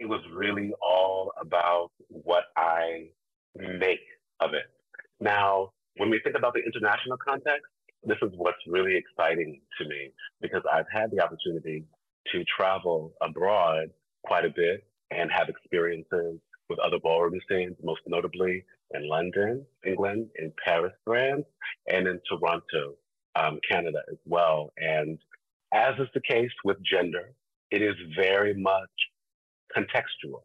it 0.00 0.06
was 0.06 0.20
really 0.34 0.72
all 0.82 1.32
about 1.40 1.90
what 2.08 2.44
I 2.56 3.08
make 3.56 4.00
of 4.40 4.54
it. 4.54 4.64
Now, 5.20 5.70
when 5.96 6.10
we 6.10 6.20
think 6.24 6.36
about 6.36 6.54
the 6.54 6.62
international 6.64 7.18
context, 7.18 7.66
this 8.02 8.18
is 8.22 8.30
what's 8.36 8.58
really 8.66 8.96
exciting 8.96 9.60
to 9.78 9.88
me 9.88 10.10
because 10.40 10.62
I've 10.70 10.86
had 10.92 11.10
the 11.10 11.22
opportunity 11.22 11.84
to 12.32 12.44
travel 12.56 13.14
abroad 13.22 13.90
quite 14.24 14.44
a 14.44 14.50
bit 14.50 14.84
and 15.10 15.30
have 15.30 15.48
experiences 15.48 16.40
with 16.68 16.78
other 16.78 16.98
ballroom 17.02 17.38
scenes, 17.48 17.76
most 17.82 18.00
notably 18.06 18.64
in 18.92 19.08
London, 19.08 19.64
England, 19.86 20.28
in 20.38 20.52
Paris, 20.64 20.92
France, 21.04 21.44
and 21.88 22.06
in 22.08 22.20
Toronto, 22.28 22.94
um, 23.36 23.58
Canada 23.68 23.98
as 24.10 24.18
well. 24.26 24.72
And 24.76 25.18
as 25.72 25.94
is 25.98 26.08
the 26.14 26.20
case 26.20 26.50
with 26.64 26.76
gender, 26.82 27.30
it 27.70 27.82
is 27.82 27.94
very 28.16 28.54
much 28.54 28.90
contextual 29.76 30.42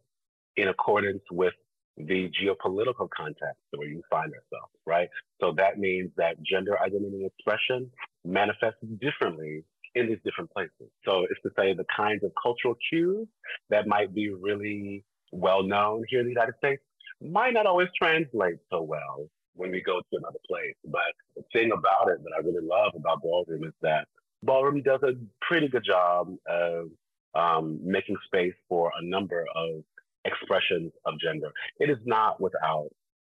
in 0.56 0.68
accordance 0.68 1.22
with 1.30 1.54
the 1.96 2.30
geopolitical 2.42 3.08
context 3.14 3.60
where 3.72 3.88
you 3.88 4.02
find 4.10 4.30
yourself, 4.30 4.70
right? 4.86 5.08
So 5.40 5.52
that 5.56 5.78
means 5.78 6.10
that 6.16 6.42
gender 6.42 6.80
identity 6.80 7.26
expression 7.26 7.90
manifests 8.24 8.80
differently 9.00 9.64
in 9.94 10.06
these 10.06 10.18
different 10.24 10.50
places. 10.50 10.90
So 11.04 11.26
it's 11.30 11.40
to 11.42 11.50
say 11.56 11.74
the 11.74 11.84
kinds 11.94 12.24
of 12.24 12.32
cultural 12.40 12.76
cues 12.90 13.26
that 13.70 13.86
might 13.86 14.14
be 14.14 14.30
really 14.30 15.04
well 15.32 15.62
known 15.62 16.04
here 16.08 16.20
in 16.20 16.26
the 16.26 16.32
United 16.32 16.54
States 16.58 16.82
might 17.20 17.52
not 17.52 17.66
always 17.66 17.88
translate 18.00 18.56
so 18.70 18.82
well 18.82 19.28
when 19.60 19.70
we 19.70 19.82
go 19.82 20.00
to 20.00 20.16
another 20.16 20.38
place. 20.48 20.74
But 20.84 21.12
the 21.36 21.44
thing 21.52 21.70
about 21.72 22.10
it 22.10 22.22
that 22.24 22.32
I 22.36 22.40
really 22.40 22.66
love 22.66 22.92
about 22.96 23.22
ballroom 23.22 23.64
is 23.64 23.74
that 23.82 24.08
ballroom 24.42 24.82
does 24.82 25.00
a 25.02 25.12
pretty 25.46 25.68
good 25.68 25.84
job 25.84 26.34
of 26.48 26.88
um, 27.34 27.78
making 27.84 28.16
space 28.24 28.54
for 28.68 28.90
a 29.00 29.04
number 29.04 29.44
of 29.54 29.84
expressions 30.24 30.92
of 31.04 31.14
gender. 31.20 31.50
It 31.78 31.90
is 31.90 31.98
not 32.04 32.40
without, 32.40 32.88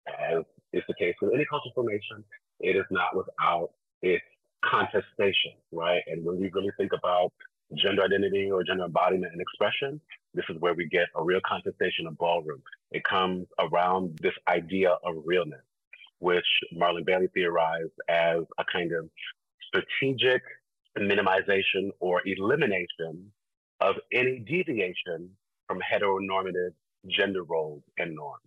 as 0.08 0.44
is 0.72 0.82
the 0.88 0.94
case 0.94 1.14
with 1.20 1.34
any 1.34 1.44
cultural 1.44 1.72
formation, 1.74 2.24
it 2.60 2.76
is 2.76 2.86
not 2.90 3.14
without 3.14 3.70
its 4.00 4.24
contestation, 4.64 5.52
right? 5.72 6.02
And 6.06 6.24
when 6.24 6.40
we 6.40 6.50
really 6.52 6.70
think 6.78 6.92
about 6.96 7.32
gender 7.76 8.02
identity 8.04 8.50
or 8.50 8.62
gender 8.64 8.84
embodiment 8.84 9.32
and 9.32 9.40
expression, 9.40 10.00
this 10.34 10.44
is 10.48 10.56
where 10.60 10.74
we 10.74 10.88
get 10.88 11.06
a 11.16 11.22
real 11.22 11.40
contestation 11.46 12.06
of 12.06 12.16
ballroom. 12.18 12.62
It 12.90 13.02
comes 13.04 13.46
around 13.58 14.18
this 14.22 14.34
idea 14.48 14.96
of 15.04 15.16
realness, 15.24 15.60
which 16.22 16.46
Marlon 16.72 17.04
Bailey 17.04 17.26
theorized 17.34 17.98
as 18.08 18.42
a 18.56 18.64
kind 18.72 18.92
of 18.92 19.10
strategic 19.66 20.40
minimization 20.96 21.90
or 21.98 22.22
elimination 22.24 23.32
of 23.80 23.96
any 24.12 24.38
deviation 24.38 25.28
from 25.66 25.80
heteronormative 25.80 26.74
gender 27.08 27.42
roles 27.42 27.82
and 27.98 28.14
norms. 28.14 28.44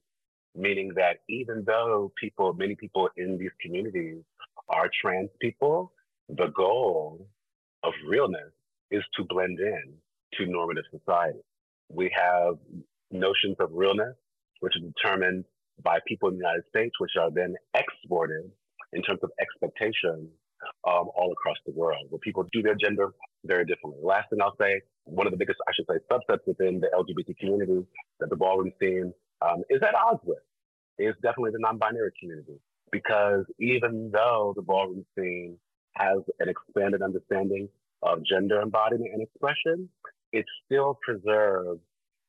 Meaning 0.55 0.94
that 0.96 1.17
even 1.27 1.65
though 1.67 2.13
people, 2.17 2.53
many 2.53 2.75
people 2.75 3.10
in 3.17 3.38
these 3.38 3.51
communities 3.62 4.24
are 4.70 4.89
trans 5.01 5.29
people, 5.41 5.91
the 6.29 6.48
goal 6.55 7.27
of 7.84 7.91
realness 8.08 8.53
is 8.89 9.03
to 9.17 9.25
blend 9.25 9.60
in 9.60 9.94
to 10.36 10.46
normative 10.46 10.86
society. 10.98 11.39
We 11.89 12.10
have 12.15 12.55
notions 13.12 13.58
of 13.60 13.70
realness, 13.74 14.15
which 14.62 14.74
are 14.77 14.88
determined 14.94 15.44
by 15.84 16.00
people 16.08 16.29
in 16.29 16.36
the 16.36 16.44
United 16.44 16.63
States, 16.70 16.94
which 17.00 17.12
are 17.20 17.32
then 17.32 17.55
exported 17.74 18.50
in 18.94 19.01
terms 19.01 19.20
of 19.24 19.32
expectations 19.39 20.29
um, 20.88 21.10
all 21.15 21.32
across 21.32 21.58
the 21.65 21.72
world, 21.74 22.05
where 22.10 22.20
people 22.20 22.46
do 22.51 22.62
their 22.62 22.75
gender 22.75 23.13
very 23.46 23.65
differently. 23.65 24.01
Last 24.03 24.29
thing 24.29 24.39
I'll 24.41 24.55
say, 24.60 24.82
one 25.03 25.27
of 25.27 25.32
the 25.32 25.38
biggest, 25.38 25.60
I 25.67 25.72
should 25.75 25.86
say, 25.89 26.00
subsets 26.12 26.48
within 26.48 26.79
the 26.79 26.88
LGBT 26.94 27.38
community 27.38 27.86
that 28.20 28.29
the 28.29 28.36
ballroom 28.36 28.72
scene 28.79 29.13
um, 29.41 29.63
is 29.70 29.82
at 29.84 29.94
odds 29.96 30.22
with 30.24 30.39
is 30.98 31.13
definitely 31.22 31.51
the 31.51 31.60
non-binary 31.60 32.12
community 32.20 32.60
because 32.91 33.46
even 33.60 34.10
though 34.13 34.53
the 34.55 34.62
ballroom 34.62 35.05
scene 35.17 35.58
has 35.94 36.20
an 36.39 36.50
expanded 36.50 37.01
understanding 37.01 37.67
of 38.01 38.24
gender 38.24 38.62
embodiment 38.62 39.12
and 39.13 39.22
expression, 39.22 39.89
it 40.32 40.46
still 40.65 40.98
preserves 41.01 41.79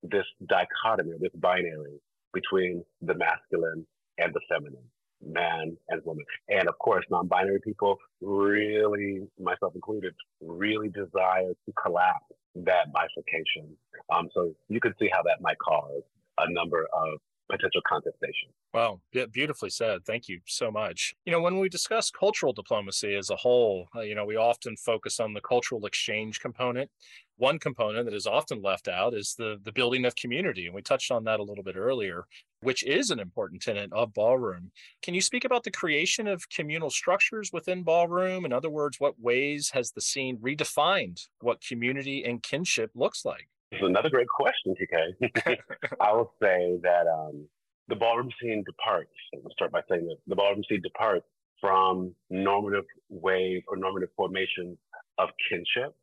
this 0.03 0.25
dichotomy, 0.49 1.13
this 1.21 1.33
binary 1.37 2.01
between 2.37 2.85
the 3.01 3.15
masculine 3.15 3.87
and 4.19 4.33
the 4.35 4.41
feminine, 4.49 4.87
man 5.25 5.77
and 5.89 6.03
woman. 6.05 6.25
And 6.49 6.69
of 6.69 6.79
course, 6.79 7.05
non 7.11 7.27
binary 7.27 7.61
people 7.61 7.97
really, 8.21 9.27
myself 9.41 9.73
included, 9.75 10.13
really 10.41 10.89
desire 10.89 11.53
to 11.65 11.73
collapse 11.83 12.31
that 12.57 12.93
bifurcation. 12.93 13.67
Um, 14.15 14.29
so 14.35 14.55
you 14.69 14.81
can 14.81 14.95
see 15.01 15.09
how 15.13 15.23
that 15.23 15.41
might 15.41 15.59
cause 15.59 16.03
a 16.39 16.53
number 16.53 16.87
of 16.93 17.19
potential 17.51 17.81
contestation. 17.89 18.51
Wow, 18.75 19.01
beautifully 19.33 19.71
said. 19.71 20.05
Thank 20.05 20.29
you 20.29 20.41
so 20.47 20.71
much. 20.71 21.15
You 21.25 21.33
know, 21.33 21.41
when 21.41 21.59
we 21.59 21.69
discuss 21.69 22.11
cultural 22.11 22.53
diplomacy 22.53 23.15
as 23.15 23.31
a 23.31 23.37
whole, 23.37 23.89
uh, 23.95 24.01
you 24.01 24.15
know, 24.15 24.25
we 24.25 24.37
often 24.37 24.77
focus 24.77 25.21
on 25.21 25.33
the 25.33 25.41
cultural 25.41 25.87
exchange 25.87 26.41
component. 26.41 26.91
One 27.39 27.59
component 27.59 28.07
that 28.07 28.15
is 28.15 28.27
often 28.27 28.63
left 28.63 28.89
out 28.89 29.15
is 29.15 29.35
the 29.37 29.59
the 29.63 29.73
building 29.73 30.05
of 30.05 30.17
community, 30.17 30.67
and 30.67 30.75
we 30.75 30.83
touched 30.83 31.11
on 31.11 31.25
that 31.25 31.41
a 31.41 31.43
little 31.43 31.65
bit 31.65 31.77
earlier, 31.77 32.25
which 32.61 32.83
is 32.85 33.11
an 33.11 33.21
important 33.21 33.63
tenet 33.63 33.93
of 33.93 34.15
ballroom. 34.15 34.73
Can 35.03 35.15
you 35.15 35.21
speak 35.21 35.45
about 35.45 35.63
the 35.63 35.71
creation 35.71 36.27
of 36.27 36.49
communal 36.49 36.91
structures 36.91 37.53
within 37.53 37.83
ballroom? 37.83 38.45
In 38.45 38.53
other 38.53 38.71
words, 38.71 38.99
what 38.99 39.21
ways 39.21 39.71
has 39.71 39.93
the 39.93 40.01
scene 40.01 40.39
redefined 40.39 41.29
what 41.41 41.61
community 41.61 42.25
and 42.25 42.43
kinship 42.43 42.91
looks 42.95 43.25
like? 43.25 43.49
This 43.73 43.81
is 43.81 43.89
another 43.89 44.11
great 44.11 44.29
question, 44.29 44.75
TK. 44.75 45.57
I 46.01 46.13
will 46.13 46.33
say 46.41 46.79
that 46.83 47.07
um, 47.09 47.47
the 47.89 47.97
ballroom 47.97 48.31
scene 48.41 48.63
departs. 48.65 49.11
I'll 49.35 49.51
start 49.53 49.73
by 49.73 49.81
saying 49.89 50.07
that 50.07 50.17
the 50.27 50.37
ballroom 50.37 50.63
scene 50.69 50.83
departs 50.83 51.27
from 51.61 52.15
normative 52.31 52.85
ways 53.09 53.63
or 53.69 53.77
normative 53.77 54.11
formations 54.17 54.79
of 55.19 55.31
kinship 55.51 55.95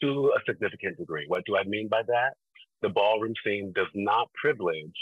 to 0.00 0.32
a 0.36 0.40
significant 0.46 0.96
degree. 0.98 1.24
What 1.28 1.44
do 1.44 1.56
I 1.56 1.64
mean 1.64 1.88
by 1.88 2.02
that? 2.06 2.34
The 2.80 2.88
ballroom 2.88 3.34
scene 3.44 3.72
does 3.74 3.88
not 3.94 4.32
privilege 4.32 4.94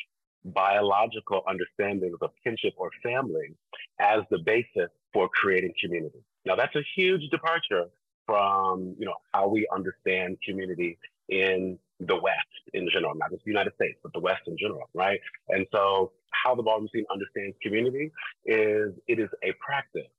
biological 0.45 1.43
understandings 1.49 2.17
of 2.23 2.31
kinship 2.43 2.73
or 2.77 2.91
family 3.03 3.55
as 4.01 4.21
the 4.31 4.39
basis 4.39 4.91
for 5.13 5.29
creating 5.29 5.73
community. 5.83 6.19
Now 6.45 6.57
that's 6.57 6.75
a 6.75 6.83
huge 6.97 7.23
departure 7.31 7.87
from 8.27 8.95
you 8.99 9.07
know 9.07 9.15
how 9.33 9.49
we 9.49 9.67
understand 9.75 10.39
community 10.47 10.99
in 11.29 11.79
the 12.01 12.17
West 12.17 12.63
in 12.75 12.89
general, 12.93 13.15
not 13.15 13.31
just 13.31 13.45
the 13.45 13.51
United 13.51 13.75
States, 13.75 13.99
but 14.03 14.13
the 14.13 14.21
West 14.21 14.43
in 14.47 14.57
general, 14.59 14.89
right? 14.95 15.21
And 15.49 15.67
so, 15.73 16.13
how 16.33 16.55
the 16.55 16.63
ballroom 16.63 16.89
scene 16.93 17.05
understands 17.13 17.57
community 17.63 18.11
is 18.47 18.93
it 19.09 19.19
is 19.19 19.29
a 19.45 19.53
practice 19.65 20.11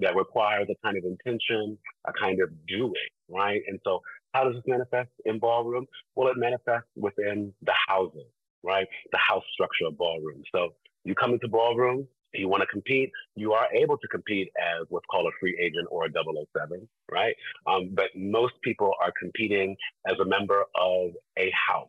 that 0.00 0.16
requires 0.16 0.68
a 0.70 0.74
kind 0.84 0.96
of 0.96 1.04
intention, 1.04 1.78
a 2.06 2.12
kind 2.12 2.40
of 2.42 2.50
doing, 2.66 2.94
right? 3.28 3.60
And 3.68 3.78
so, 3.84 4.00
how 4.34 4.44
does 4.44 4.54
this 4.54 4.64
manifest 4.66 5.10
in 5.24 5.38
ballroom? 5.38 5.86
Well, 6.16 6.28
it 6.28 6.36
manifests 6.36 6.90
within 6.96 7.52
the 7.62 7.74
houses, 7.88 8.26
right? 8.62 8.86
The 9.12 9.18
house 9.18 9.44
structure 9.54 9.86
of 9.86 9.96
ballroom. 9.96 10.42
So, 10.54 10.70
you 11.04 11.14
come 11.14 11.32
into 11.32 11.48
ballroom, 11.48 12.06
you 12.34 12.48
want 12.48 12.60
to 12.62 12.66
compete, 12.66 13.10
you 13.36 13.52
are 13.52 13.68
able 13.74 13.96
to 13.98 14.08
compete 14.08 14.50
as 14.58 14.86
what's 14.90 15.06
called 15.10 15.26
a 15.26 15.34
free 15.40 15.58
agent 15.60 15.88
or 15.90 16.06
a 16.06 16.08
007, 16.10 16.88
right? 17.10 17.34
Um, 17.66 17.90
but 17.94 18.06
most 18.14 18.54
people 18.62 18.92
are 19.02 19.12
competing 19.18 19.76
as 20.06 20.16
a 20.20 20.24
member 20.24 20.64
of 20.74 21.12
a 21.38 21.50
house. 21.68 21.88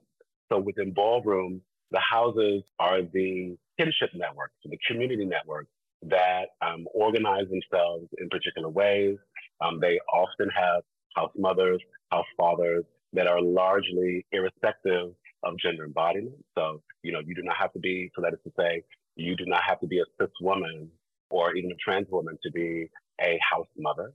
So 0.51 0.59
within 0.59 0.93
ballroom, 0.93 1.61
the 1.91 1.99
houses 1.99 2.63
are 2.79 3.01
the 3.01 3.57
kinship 3.77 4.11
networks, 4.13 4.53
the 4.63 4.77
community 4.87 5.25
networks 5.25 5.69
that 6.03 6.49
um, 6.61 6.85
organize 6.93 7.45
themselves 7.49 8.07
in 8.19 8.29
particular 8.29 8.69
ways. 8.69 9.17
Um, 9.61 9.79
they 9.79 9.99
often 10.13 10.49
have 10.55 10.83
house 11.15 11.31
mothers, 11.37 11.81
house 12.11 12.25
fathers 12.37 12.85
that 13.13 13.27
are 13.27 13.41
largely 13.41 14.25
irrespective 14.31 15.11
of 15.43 15.57
gender 15.59 15.85
embodiment. 15.85 16.35
So, 16.57 16.81
you 17.03 17.11
know, 17.11 17.19
you 17.25 17.33
do 17.33 17.41
not 17.41 17.57
have 17.57 17.73
to 17.73 17.79
be, 17.79 18.11
so 18.15 18.21
that 18.21 18.33
is 18.33 18.39
to 18.45 18.51
say, 18.57 18.83
you 19.19 19.35
do 19.35 19.45
not 19.45 19.61
have 19.67 19.79
to 19.81 19.87
be 19.87 19.99
a 19.99 20.05
cis 20.19 20.31
woman 20.41 20.89
or 21.29 21.55
even 21.55 21.71
a 21.71 21.75
trans 21.75 22.07
woman 22.09 22.37
to 22.43 22.51
be 22.51 22.89
a 23.21 23.39
house 23.51 23.67
mother 23.77 24.13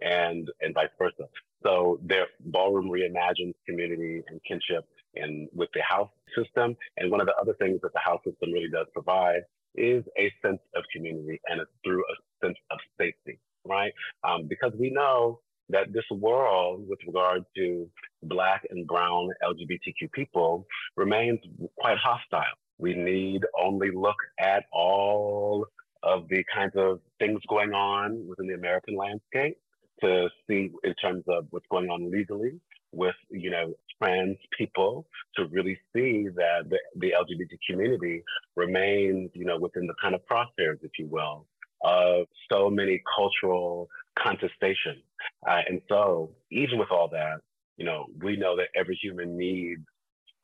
and 0.00 0.48
and 0.60 0.74
vice 0.74 0.88
versa. 0.98 1.24
So 1.62 2.00
their 2.02 2.26
ballroom 2.46 2.90
reimagines 2.90 3.54
community 3.66 4.22
and 4.28 4.40
kinship 4.46 4.86
and 5.14 5.48
with 5.52 5.68
the 5.74 5.82
house 5.82 6.10
system. 6.36 6.76
And 6.96 7.10
one 7.10 7.20
of 7.20 7.26
the 7.26 7.34
other 7.40 7.54
things 7.54 7.80
that 7.82 7.92
the 7.92 7.98
house 8.00 8.20
system 8.24 8.52
really 8.52 8.70
does 8.70 8.86
provide 8.94 9.42
is 9.74 10.04
a 10.18 10.32
sense 10.42 10.60
of 10.74 10.84
community 10.94 11.40
and 11.48 11.60
it's 11.60 11.70
through 11.84 12.00
a 12.00 12.46
sense 12.46 12.56
of 12.70 12.78
safety, 12.98 13.38
right? 13.66 13.92
Um, 14.24 14.46
because 14.48 14.72
we 14.78 14.90
know 14.90 15.40
that 15.68 15.92
this 15.92 16.04
world 16.10 16.84
with 16.88 16.98
regard 17.06 17.44
to 17.56 17.88
black 18.24 18.62
and 18.70 18.86
brown 18.86 19.28
LGBTQ 19.44 20.10
people 20.12 20.66
remains 20.96 21.38
quite 21.78 21.98
hostile 21.98 22.56
we 22.80 22.94
need 22.94 23.42
only 23.58 23.90
look 23.90 24.16
at 24.38 24.64
all 24.72 25.66
of 26.02 26.28
the 26.28 26.42
kinds 26.54 26.72
of 26.76 27.00
things 27.18 27.40
going 27.48 27.72
on 27.72 28.26
within 28.26 28.46
the 28.46 28.54
American 28.54 28.96
landscape 28.96 29.56
to 30.02 30.28
see 30.48 30.70
in 30.82 30.94
terms 30.94 31.24
of 31.28 31.46
what's 31.50 31.66
going 31.70 31.90
on 31.90 32.10
legally 32.10 32.58
with 32.92 33.14
you 33.30 33.50
know 33.50 33.72
trans 34.02 34.36
people 34.56 35.06
to 35.36 35.46
really 35.48 35.78
see 35.94 36.26
that 36.34 36.68
the, 36.68 36.78
the 36.96 37.12
LGBT 37.12 37.58
community 37.68 38.22
remains 38.56 39.30
you 39.34 39.44
know 39.44 39.58
within 39.58 39.86
the 39.86 39.94
kind 40.00 40.14
of 40.14 40.22
crosshairs, 40.30 40.78
if 40.82 40.92
you 40.98 41.06
will, 41.06 41.46
of 41.84 42.26
so 42.50 42.70
many 42.70 43.02
cultural 43.14 43.88
contestations. 44.18 45.02
Uh, 45.48 45.60
and 45.68 45.80
so 45.88 46.30
even 46.50 46.78
with 46.78 46.90
all 46.90 47.08
that, 47.08 47.40
you 47.76 47.84
know, 47.84 48.06
we 48.22 48.36
know 48.36 48.56
that 48.56 48.68
every 48.74 48.98
human 49.00 49.36
needs 49.36 49.82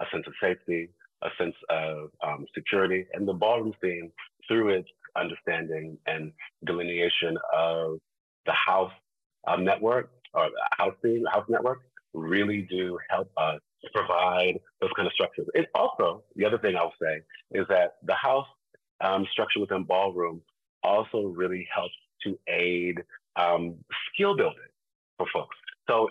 a 0.01 0.05
sense 0.13 0.25
of 0.27 0.33
safety, 0.41 0.89
a 1.23 1.29
sense 1.39 1.55
of 1.71 2.11
um, 2.27 2.47
security. 2.55 3.07
And 3.13 3.27
the 3.27 3.33
ballroom 3.33 3.73
scene, 3.83 4.11
through 4.49 4.71
its 4.71 4.89
understanding 5.17 5.99
and 6.07 6.33
delineation 6.65 7.37
of 7.55 7.99
the 8.45 8.53
house 8.53 8.93
uh, 9.47 9.57
network 9.57 10.11
or 10.35 10.49
house 10.79 10.95
scene, 11.03 11.25
house 11.33 11.47
network, 11.49 11.81
really 12.15 12.67
do 12.71 12.99
help 13.11 13.31
us 13.37 13.61
provide 13.95 14.59
those 14.81 14.91
kind 14.97 15.07
of 15.07 15.13
structures. 15.13 15.47
It 15.55 15.67
also, 15.75 16.25
the 16.35 16.45
other 16.45 16.59
thing 16.59 16.77
I'll 16.77 16.95
say 17.01 17.21
is 17.53 17.67
that 17.69 17.97
the 18.05 18.15
house 18.15 18.47
um, 19.01 19.27
structure 19.31 19.61
within 19.61 19.85
ballroom 19.85 20.41
also 20.83 21.27
really 21.27 21.67
helps 21.75 21.95
to 22.25 22.39
aid 22.49 23.03
um, 23.37 23.77
skill 24.13 24.37
building 24.37 24.59
for 25.19 25.27
folks. 25.33 25.57
So 25.89 26.09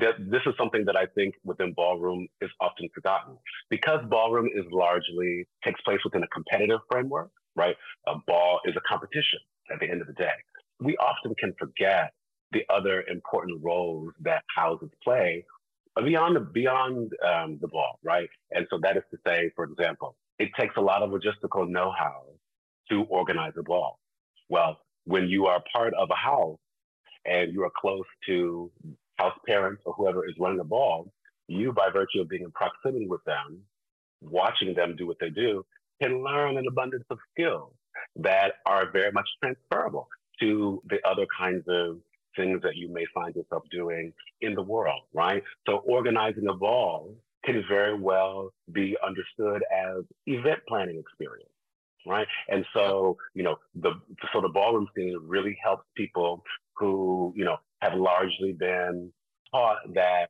that 0.00 0.14
this 0.18 0.42
is 0.46 0.54
something 0.58 0.84
that 0.84 0.96
I 0.96 1.06
think 1.14 1.34
within 1.44 1.72
ballroom 1.72 2.26
is 2.40 2.50
often 2.60 2.88
forgotten 2.94 3.36
because 3.70 4.00
ballroom 4.08 4.48
is 4.54 4.64
largely 4.70 5.46
takes 5.64 5.80
place 5.82 5.98
within 6.04 6.22
a 6.22 6.28
competitive 6.28 6.80
framework, 6.90 7.30
right? 7.56 7.76
A 8.06 8.14
ball 8.26 8.60
is 8.64 8.74
a 8.76 8.80
competition 8.88 9.38
at 9.72 9.80
the 9.80 9.90
end 9.90 10.00
of 10.00 10.06
the 10.06 10.12
day. 10.14 10.36
We 10.80 10.96
often 10.96 11.34
can 11.38 11.54
forget 11.58 12.12
the 12.52 12.64
other 12.70 13.02
important 13.10 13.62
roles 13.62 14.12
that 14.20 14.42
houses 14.54 14.90
play 15.02 15.44
beyond 16.04 16.36
the, 16.36 16.40
beyond 16.40 17.12
um, 17.26 17.58
the 17.60 17.68
ball, 17.68 17.98
right? 18.02 18.28
And 18.52 18.66
so 18.70 18.78
that 18.82 18.96
is 18.96 19.02
to 19.10 19.18
say, 19.26 19.50
for 19.56 19.64
example, 19.64 20.16
it 20.38 20.50
takes 20.58 20.76
a 20.76 20.80
lot 20.80 21.02
of 21.02 21.10
logistical 21.10 21.68
know-how 21.68 22.22
to 22.90 23.04
organize 23.10 23.52
a 23.58 23.62
ball. 23.62 23.98
Well, 24.48 24.78
when 25.04 25.28
you 25.28 25.46
are 25.46 25.62
part 25.72 25.94
of 25.94 26.08
a 26.10 26.14
house 26.14 26.58
and 27.24 27.52
you 27.52 27.62
are 27.64 27.72
close 27.76 28.04
to 28.26 28.70
house 29.18 29.38
parents 29.46 29.82
or 29.84 29.92
whoever 29.94 30.26
is 30.26 30.34
running 30.38 30.58
the 30.58 30.64
ball, 30.64 31.12
you, 31.48 31.72
by 31.72 31.88
virtue 31.92 32.20
of 32.20 32.28
being 32.28 32.42
in 32.42 32.50
proximity 32.52 33.06
with 33.06 33.24
them, 33.24 33.60
watching 34.20 34.74
them 34.74 34.96
do 34.96 35.06
what 35.06 35.16
they 35.20 35.30
do, 35.30 35.64
can 36.00 36.22
learn 36.22 36.56
an 36.56 36.66
abundance 36.68 37.04
of 37.10 37.18
skills 37.32 37.72
that 38.16 38.54
are 38.66 38.90
very 38.90 39.10
much 39.12 39.28
transferable 39.42 40.08
to 40.40 40.82
the 40.88 40.98
other 41.08 41.26
kinds 41.38 41.64
of 41.68 41.98
things 42.36 42.60
that 42.62 42.76
you 42.76 42.88
may 42.88 43.04
find 43.12 43.34
yourself 43.34 43.64
doing 43.70 44.12
in 44.40 44.54
the 44.54 44.62
world, 44.62 45.02
right? 45.12 45.42
So 45.66 45.78
organizing 45.78 46.46
a 46.48 46.54
ball 46.54 47.14
can 47.44 47.64
very 47.68 47.98
well 47.98 48.52
be 48.72 48.96
understood 49.04 49.62
as 49.72 50.04
event 50.26 50.60
planning 50.68 50.98
experience, 50.98 51.50
right? 52.06 52.26
And 52.48 52.64
so, 52.74 53.16
you 53.34 53.42
know, 53.42 53.56
the 53.74 53.92
so 54.32 54.40
the 54.40 54.48
ballroom 54.48 54.88
scene 54.96 55.16
really 55.22 55.58
helps 55.62 55.84
people 55.96 56.44
who, 56.78 57.32
you 57.36 57.44
know, 57.44 57.56
have 57.80 57.94
largely 57.94 58.52
been 58.52 59.12
taught 59.52 59.78
that 59.94 60.28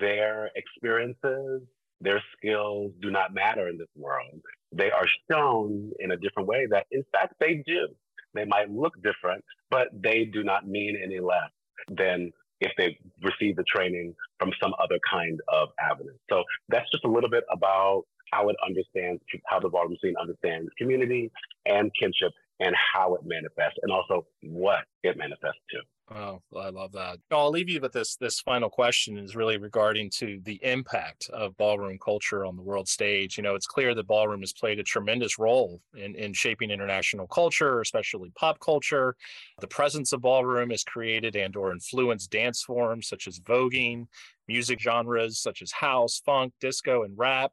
their 0.00 0.50
experiences, 0.56 1.62
their 2.00 2.22
skills 2.36 2.92
do 3.00 3.10
not 3.10 3.34
matter 3.34 3.68
in 3.68 3.78
this 3.78 3.88
world. 3.96 4.40
They 4.72 4.90
are 4.90 5.06
shown 5.30 5.90
in 5.98 6.12
a 6.12 6.16
different 6.16 6.48
way 6.48 6.66
that, 6.70 6.86
in 6.90 7.04
fact, 7.12 7.34
they 7.40 7.62
do. 7.66 7.88
They 8.34 8.44
might 8.44 8.70
look 8.70 8.94
different, 9.02 9.44
but 9.70 9.88
they 9.92 10.24
do 10.24 10.44
not 10.44 10.68
mean 10.68 10.96
any 11.02 11.18
less 11.18 11.50
than 11.90 12.30
if 12.60 12.72
they 12.76 12.98
receive 13.22 13.56
the 13.56 13.64
training 13.64 14.14
from 14.38 14.52
some 14.62 14.74
other 14.82 14.98
kind 15.10 15.40
of 15.48 15.70
avenue. 15.80 16.12
So 16.28 16.44
that's 16.68 16.88
just 16.92 17.04
a 17.04 17.08
little 17.08 17.30
bit 17.30 17.44
about 17.50 18.04
how 18.32 18.48
it 18.48 18.56
understands, 18.64 19.20
how 19.46 19.58
the 19.58 19.68
ballroom 19.68 19.96
scene 20.02 20.14
understands 20.20 20.70
community 20.78 21.30
and 21.66 21.90
kinship 22.00 22.32
and 22.60 22.74
how 22.94 23.14
it 23.14 23.22
manifests 23.24 23.78
and 23.82 23.90
also 23.90 24.26
what 24.42 24.84
it 25.02 25.16
manifests 25.16 25.60
to. 25.70 25.80
Oh, 26.12 26.42
I 26.56 26.70
love 26.70 26.90
that. 26.92 27.18
I'll 27.30 27.52
leave 27.52 27.68
you 27.68 27.80
with 27.80 27.92
this. 27.92 28.16
This 28.16 28.40
final 28.40 28.68
question 28.68 29.16
is 29.16 29.36
really 29.36 29.58
regarding 29.58 30.10
to 30.18 30.40
the 30.42 30.58
impact 30.64 31.30
of 31.32 31.56
ballroom 31.56 31.98
culture 32.04 32.44
on 32.44 32.56
the 32.56 32.62
world 32.62 32.88
stage. 32.88 33.36
You 33.36 33.44
know, 33.44 33.54
it's 33.54 33.68
clear 33.68 33.94
that 33.94 34.08
ballroom 34.08 34.40
has 34.40 34.52
played 34.52 34.80
a 34.80 34.82
tremendous 34.82 35.38
role 35.38 35.80
in, 35.96 36.16
in 36.16 36.32
shaping 36.32 36.72
international 36.72 37.28
culture, 37.28 37.80
especially 37.80 38.32
pop 38.36 38.58
culture. 38.58 39.14
The 39.60 39.68
presence 39.68 40.12
of 40.12 40.20
ballroom 40.20 40.70
has 40.70 40.82
created 40.82 41.36
and 41.36 41.54
or 41.54 41.70
influenced 41.70 42.32
dance 42.32 42.60
forms 42.60 43.06
such 43.06 43.28
as 43.28 43.38
voguing, 43.38 44.08
music 44.48 44.80
genres 44.80 45.40
such 45.40 45.62
as 45.62 45.70
house, 45.70 46.20
funk, 46.26 46.52
disco, 46.60 47.04
and 47.04 47.16
rap 47.16 47.52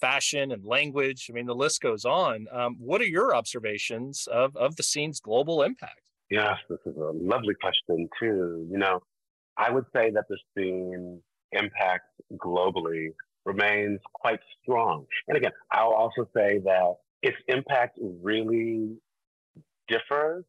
fashion 0.00 0.52
and 0.52 0.64
language. 0.64 1.28
I 1.30 1.32
mean, 1.32 1.46
the 1.46 1.54
list 1.54 1.80
goes 1.80 2.04
on. 2.04 2.46
Um, 2.52 2.76
what 2.78 3.00
are 3.00 3.06
your 3.06 3.34
observations 3.34 4.28
of, 4.30 4.56
of 4.56 4.76
the 4.76 4.82
scene's 4.82 5.20
global 5.20 5.62
impact? 5.62 6.00
Yes, 6.30 6.56
this 6.68 6.78
is 6.86 6.96
a 6.96 7.12
lovely 7.14 7.54
question 7.60 8.08
too. 8.20 8.66
You 8.70 8.78
know, 8.78 9.00
I 9.56 9.70
would 9.70 9.84
say 9.94 10.10
that 10.10 10.24
the 10.28 10.38
scene 10.56 11.20
impact 11.52 12.04
globally 12.36 13.08
remains 13.44 14.00
quite 14.12 14.40
strong. 14.62 15.06
And 15.28 15.36
again, 15.36 15.52
I'll 15.70 15.92
also 15.92 16.28
say 16.36 16.58
that 16.64 16.94
its 17.22 17.36
impact 17.48 17.98
really 18.02 18.96
differs 19.88 20.44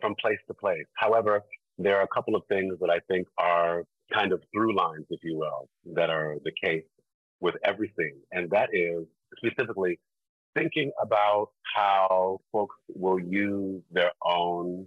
from 0.00 0.14
place 0.20 0.38
to 0.46 0.54
place. 0.54 0.84
However, 0.94 1.42
there 1.78 1.98
are 1.98 2.02
a 2.02 2.08
couple 2.14 2.36
of 2.36 2.42
things 2.48 2.74
that 2.80 2.90
I 2.90 3.00
think 3.08 3.26
are 3.38 3.82
kind 4.12 4.32
of 4.32 4.40
through 4.54 4.76
lines, 4.76 5.06
if 5.10 5.20
you 5.22 5.36
will, 5.36 5.68
that 5.94 6.08
are 6.10 6.36
the 6.44 6.52
case 6.64 6.84
with 7.40 7.54
everything. 7.64 8.16
And 8.32 8.50
that 8.50 8.70
is 8.72 9.04
specifically 9.36 9.98
thinking 10.54 10.90
about 11.00 11.48
how 11.74 12.40
folks 12.52 12.76
will 12.94 13.20
use 13.20 13.82
their 13.90 14.12
own 14.24 14.86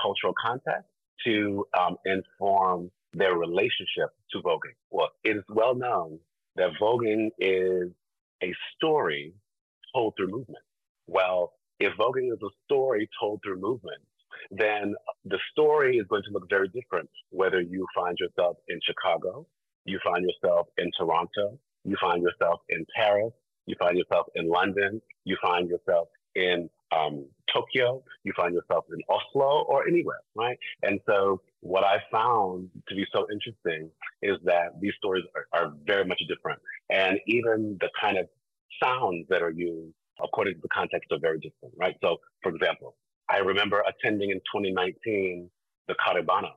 cultural 0.00 0.34
context 0.40 0.88
to 1.24 1.66
um, 1.78 1.96
inform 2.04 2.90
their 3.12 3.34
relationship 3.34 4.10
to 4.30 4.40
voguing. 4.40 4.76
Well, 4.90 5.08
it 5.24 5.36
is 5.36 5.42
well 5.48 5.74
known 5.74 6.20
that 6.56 6.70
voguing 6.80 7.30
is 7.38 7.88
a 8.42 8.52
story 8.76 9.34
told 9.94 10.14
through 10.16 10.28
movement. 10.28 10.64
Well, 11.06 11.52
if 11.80 11.92
voguing 11.94 12.32
is 12.32 12.38
a 12.42 12.50
story 12.64 13.08
told 13.20 13.40
through 13.42 13.60
movement, 13.60 14.02
then 14.50 14.94
the 15.24 15.38
story 15.52 15.96
is 15.96 16.06
going 16.08 16.22
to 16.24 16.32
look 16.32 16.48
very 16.48 16.68
different 16.68 17.08
whether 17.30 17.60
you 17.60 17.86
find 17.94 18.16
yourself 18.18 18.56
in 18.68 18.78
Chicago, 18.84 19.46
you 19.84 19.98
find 20.04 20.24
yourself 20.24 20.68
in 20.76 20.90
Toronto, 20.98 21.58
you 21.88 21.96
find 22.00 22.22
yourself 22.22 22.60
in 22.68 22.84
Paris, 22.96 23.32
you 23.66 23.74
find 23.78 23.96
yourself 23.96 24.26
in 24.34 24.48
London, 24.48 25.00
you 25.24 25.36
find 25.42 25.68
yourself 25.68 26.08
in 26.34 26.68
um, 26.96 27.26
Tokyo, 27.52 28.02
you 28.24 28.32
find 28.36 28.54
yourself 28.54 28.84
in 28.92 29.00
Oslo 29.08 29.64
or 29.68 29.86
anywhere, 29.86 30.20
right? 30.34 30.58
And 30.82 31.00
so 31.06 31.40
what 31.60 31.84
I 31.84 31.98
found 32.10 32.70
to 32.88 32.94
be 32.94 33.06
so 33.12 33.26
interesting 33.30 33.90
is 34.22 34.36
that 34.44 34.80
these 34.80 34.92
stories 34.96 35.24
are, 35.34 35.46
are 35.52 35.72
very 35.84 36.04
much 36.04 36.20
different. 36.28 36.60
And 36.90 37.18
even 37.26 37.76
the 37.80 37.90
kind 38.00 38.18
of 38.18 38.28
sounds 38.82 39.26
that 39.28 39.42
are 39.42 39.50
used 39.50 39.94
according 40.22 40.54
to 40.54 40.60
the 40.60 40.68
context 40.68 41.10
are 41.12 41.18
very 41.18 41.38
different, 41.38 41.74
right? 41.76 41.96
So 42.02 42.18
for 42.42 42.54
example, 42.54 42.96
I 43.28 43.38
remember 43.38 43.82
attending 43.86 44.30
in 44.30 44.38
2019 44.52 45.50
the 45.86 45.94
Caribana 45.94 46.50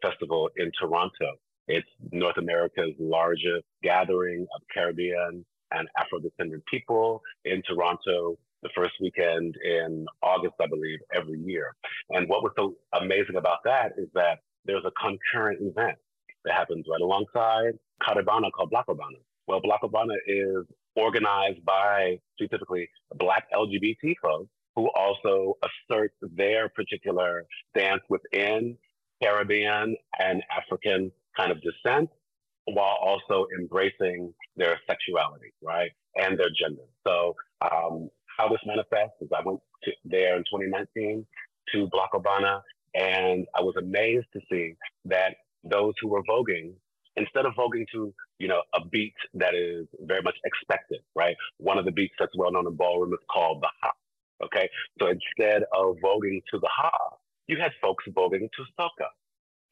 Festival 0.00 0.50
in 0.56 0.70
Toronto. 0.78 1.36
It's 1.68 1.88
North 2.10 2.38
America's 2.38 2.94
largest 2.98 3.64
gathering 3.82 4.46
of 4.54 4.62
Caribbean 4.74 5.44
and 5.70 5.88
Afro 5.96 6.18
descendant 6.18 6.64
people 6.70 7.22
in 7.44 7.62
Toronto 7.62 8.36
the 8.62 8.68
first 8.74 8.92
weekend 9.00 9.56
in 9.64 10.06
August, 10.22 10.54
I 10.60 10.66
believe, 10.66 10.98
every 11.14 11.38
year. 11.40 11.74
And 12.10 12.28
what 12.28 12.42
was 12.42 12.52
so 12.56 12.74
amazing 13.00 13.36
about 13.36 13.58
that 13.64 13.92
is 13.96 14.08
that 14.14 14.38
there's 14.64 14.84
a 14.84 14.92
concurrent 15.00 15.60
event 15.62 15.98
that 16.44 16.54
happens 16.54 16.86
right 16.90 17.00
alongside 17.00 17.78
Caribana 18.02 18.50
called 18.52 18.72
Blacobana. 18.72 19.20
Well, 19.46 19.60
Blacobana 19.60 20.14
is 20.26 20.64
organized 20.96 21.64
by 21.64 22.18
specifically 22.40 22.88
Black 23.16 23.46
LGBT 23.54 24.14
folks 24.22 24.50
who 24.76 24.88
also 24.96 25.54
assert 25.62 26.12
their 26.20 26.68
particular 26.70 27.44
stance 27.70 28.02
within 28.08 28.76
Caribbean 29.22 29.96
and 30.18 30.42
African 30.56 31.12
kind 31.36 31.50
of 31.50 31.58
descent 31.62 32.10
while 32.66 32.96
also 33.00 33.46
embracing 33.58 34.32
their 34.56 34.78
sexuality, 34.86 35.52
right? 35.62 35.90
And 36.16 36.38
their 36.38 36.50
gender. 36.56 36.82
So 37.06 37.34
um, 37.60 38.08
how 38.38 38.48
this 38.48 38.60
manifests 38.66 39.16
is 39.20 39.28
I 39.36 39.42
went 39.44 39.60
to 39.84 39.92
there 40.04 40.36
in 40.36 40.42
2019 40.42 41.26
to 41.72 41.88
Blacobana, 41.88 42.60
and 42.94 43.46
I 43.56 43.62
was 43.62 43.74
amazed 43.78 44.26
to 44.34 44.40
see 44.50 44.74
that 45.06 45.36
those 45.64 45.94
who 46.00 46.08
were 46.08 46.22
voguing, 46.24 46.72
instead 47.16 47.46
of 47.46 47.54
voguing 47.54 47.86
to, 47.92 48.12
you 48.38 48.48
know, 48.48 48.62
a 48.74 48.84
beat 48.86 49.14
that 49.34 49.54
is 49.54 49.86
very 50.00 50.22
much 50.22 50.36
expected, 50.44 51.00
right? 51.14 51.36
One 51.58 51.78
of 51.78 51.84
the 51.84 51.92
beats 51.92 52.14
that's 52.18 52.36
well 52.36 52.52
known 52.52 52.66
in 52.66 52.74
ballroom 52.74 53.12
is 53.12 53.20
called 53.30 53.62
the 53.62 53.68
ha. 53.80 53.92
Okay. 54.44 54.68
So 55.00 55.06
instead 55.08 55.62
of 55.74 55.96
voguing 56.04 56.42
to 56.52 56.58
the 56.58 56.68
ha, 56.70 56.90
you 57.46 57.58
had 57.60 57.70
folks 57.80 58.04
voguing 58.10 58.48
to 58.56 58.64
soca, 58.78 59.08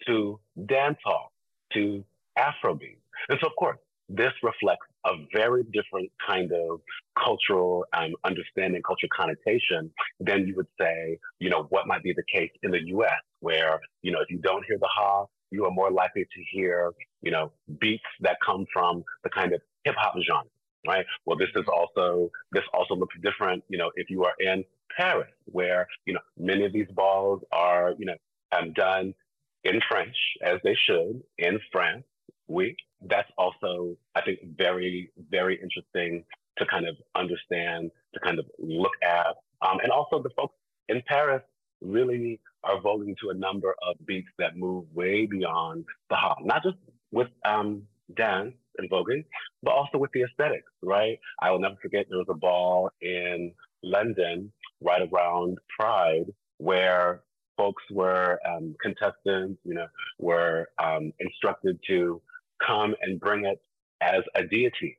to 0.07 0.41
dancehall, 0.59 1.31
to 1.75 2.05
Afrobeat. 2.39 2.99
And 3.29 3.39
so 3.41 3.49
of 3.49 3.57
course, 3.59 3.79
this 4.09 4.33
reflects 4.43 4.87
a 5.07 5.13
very 5.33 5.63
different 5.73 6.11
kind 6.27 6.51
of 6.53 6.81
cultural 7.23 7.85
um, 7.97 8.13
understanding, 8.25 8.83
cultural 8.83 9.09
connotation 9.17 9.91
than 10.19 10.47
you 10.47 10.55
would 10.57 10.67
say, 10.81 11.19
you 11.39 11.49
know, 11.49 11.67
what 11.71 11.87
might 11.87 12.03
be 12.03 12.13
the 12.13 12.25
case 12.33 12.51
in 12.63 12.71
the 12.73 12.81
US, 12.97 13.13
where, 13.39 13.81
you 14.03 14.11
know, 14.11 14.21
if 14.21 14.31
you 14.31 14.39
don't 14.39 14.65
hear 14.67 14.79
the 14.79 14.89
ha, 14.91 15.27
you 15.51 15.65
are 15.65 15.71
more 15.71 15.91
likely 15.91 16.25
to 16.25 16.43
hear, 16.51 16.93
you 17.23 17.31
know, 17.31 17.53
beats 17.81 18.03
that 18.21 18.37
come 18.45 18.67
from 18.73 19.05
the 19.23 19.31
kind 19.31 19.53
of 19.53 19.61
hip 19.85 19.95
hop 19.97 20.15
genre, 20.29 20.45
right? 20.87 21.07
Well, 21.25 21.39
this 21.39 21.49
is 21.55 21.65
also, 21.73 22.31
this 22.53 22.65
also 22.75 22.95
looks 22.95 23.15
different, 23.23 23.63
you 23.69 23.79
know, 23.79 23.91
if 23.95 24.11
you 24.11 24.25
are 24.25 24.35
in 24.41 24.65
Paris, 24.97 25.31
where, 25.47 25.87
you 26.05 26.15
know, 26.15 26.21
many 26.37 26.65
of 26.65 26.73
these 26.73 26.89
balls 26.95 27.43
are, 27.53 27.95
you 27.99 28.07
know, 28.07 28.17
um, 28.53 28.73
done 28.73 29.15
in 29.65 29.81
French, 29.89 30.17
as 30.43 30.59
they 30.65 30.77
should, 30.87 31.23
in 31.39 31.59
France, 31.73 32.05
we, 32.49 32.77
that's 33.07 33.31
also, 33.39 33.97
I 34.15 34.23
think, 34.23 34.41
very, 34.57 35.13
very 35.31 35.61
interesting 35.61 36.25
to 36.59 36.67
kind 36.67 36.89
of 36.89 36.97
understand, 37.15 37.91
to 38.15 38.21
kind 38.21 38.39
of 38.39 38.47
look 38.59 38.93
at. 39.03 39.37
Um, 39.63 39.79
and 39.83 39.93
also 39.93 40.23
the 40.23 40.31
folks 40.37 40.55
in 40.89 41.03
Paris 41.07 41.43
really 41.81 42.41
are 42.65 42.81
voguing 42.81 43.15
to 43.23 43.31
a 43.31 43.35
number 43.35 43.75
of 43.87 43.95
beats 44.07 44.29
that 44.39 44.57
move 44.57 44.85
way 44.95 45.27
beyond 45.27 45.85
the 46.11 46.17
ha, 46.17 46.35
not 46.43 46.63
just 46.63 46.77
with 47.13 47.29
um, 47.45 47.83
dance 48.17 48.55
and 48.79 48.91
voguing, 48.91 49.25
but 49.63 49.73
also 49.73 49.99
with 49.99 50.11
the 50.13 50.23
aesthetics, 50.23 50.71
right? 50.83 51.19
I 51.41 51.51
will 51.51 51.61
never 51.61 51.77
forget 51.81 52.07
there 52.09 52.19
was 52.19 52.27
a 52.29 52.35
ball 52.35 52.91
in 53.01 53.53
London 53.83 54.53
right 54.81 55.03
around 55.11 55.59
Pride 55.79 56.27
where 56.59 57.23
folks 57.61 57.83
were 57.91 58.39
um, 58.51 58.75
contestants, 58.81 59.59
you 59.65 59.75
know, 59.75 59.87
were 60.19 60.69
um, 60.83 61.13
instructed 61.21 61.79
to 61.87 62.21
come 62.67 62.95
and 63.03 63.21
bring 63.21 63.45
it 63.45 63.61
as 64.01 64.23
a 64.35 64.43
deity, 64.45 64.99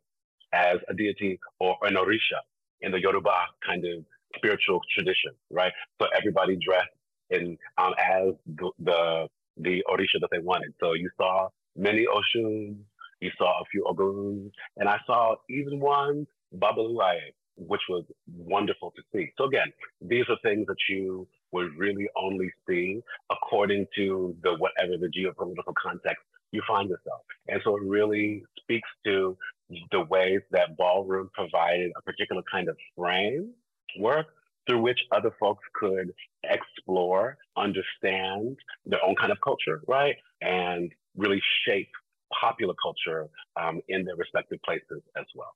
as 0.53 0.77
a 0.87 0.93
deity 0.93 1.39
or 1.59 1.75
an 1.81 1.95
orisha 1.95 2.39
in 2.81 2.91
the 2.91 3.01
Yoruba 3.01 3.33
kind 3.65 3.83
of 3.85 4.05
spiritual 4.35 4.79
tradition, 4.95 5.31
right? 5.49 5.73
So 5.99 6.07
everybody 6.15 6.55
dressed 6.67 6.95
in 7.31 7.57
um, 7.79 7.93
as 7.97 8.27
the, 8.59 8.69
the, 8.77 9.27
the 9.57 9.83
orisha 9.91 10.19
that 10.21 10.29
they 10.31 10.39
wanted. 10.39 10.71
So 10.79 10.93
you 10.93 11.09
saw 11.17 11.49
many 11.75 12.05
Oshuns, 12.05 12.75
you 13.21 13.31
saw 13.39 13.61
a 13.61 13.65
few 13.71 13.83
Oguns, 13.91 14.51
and 14.77 14.87
I 14.87 14.99
saw 15.07 15.35
even 15.49 15.79
one 15.79 16.27
Babaluaye, 16.55 17.33
which 17.57 17.81
was 17.89 18.03
wonderful 18.35 18.91
to 18.95 19.01
see. 19.11 19.31
So 19.37 19.45
again, 19.45 19.71
these 19.99 20.25
are 20.29 20.37
things 20.43 20.67
that 20.67 20.77
you 20.89 21.27
would 21.51 21.75
really 21.77 22.07
only 22.15 22.51
see 22.67 23.01
according 23.31 23.85
to 23.95 24.35
the 24.43 24.55
whatever 24.55 24.97
the 24.97 25.07
geopolitical 25.07 25.73
context 25.81 26.23
you 26.51 26.61
find 26.67 26.89
yourself. 26.89 27.21
And 27.47 27.61
so 27.63 27.77
it 27.77 27.83
really 27.83 28.43
speaks 28.59 28.89
to 29.05 29.37
the 29.91 30.01
ways 30.01 30.41
that 30.51 30.77
ballroom 30.77 31.29
provided 31.33 31.91
a 31.97 32.01
particular 32.01 32.41
kind 32.51 32.67
of 32.67 32.77
framework 32.95 34.27
through 34.67 34.81
which 34.81 34.99
other 35.11 35.31
folks 35.39 35.63
could 35.73 36.13
explore, 36.43 37.37
understand 37.57 38.57
their 38.85 39.03
own 39.05 39.15
kind 39.15 39.31
of 39.31 39.37
culture, 39.43 39.81
right? 39.87 40.15
And 40.41 40.91
really 41.15 41.41
shape 41.65 41.89
popular 42.39 42.73
culture 42.81 43.27
um, 43.61 43.81
in 43.89 44.05
their 44.05 44.15
respective 44.15 44.59
places 44.63 45.01
as 45.17 45.25
well. 45.35 45.53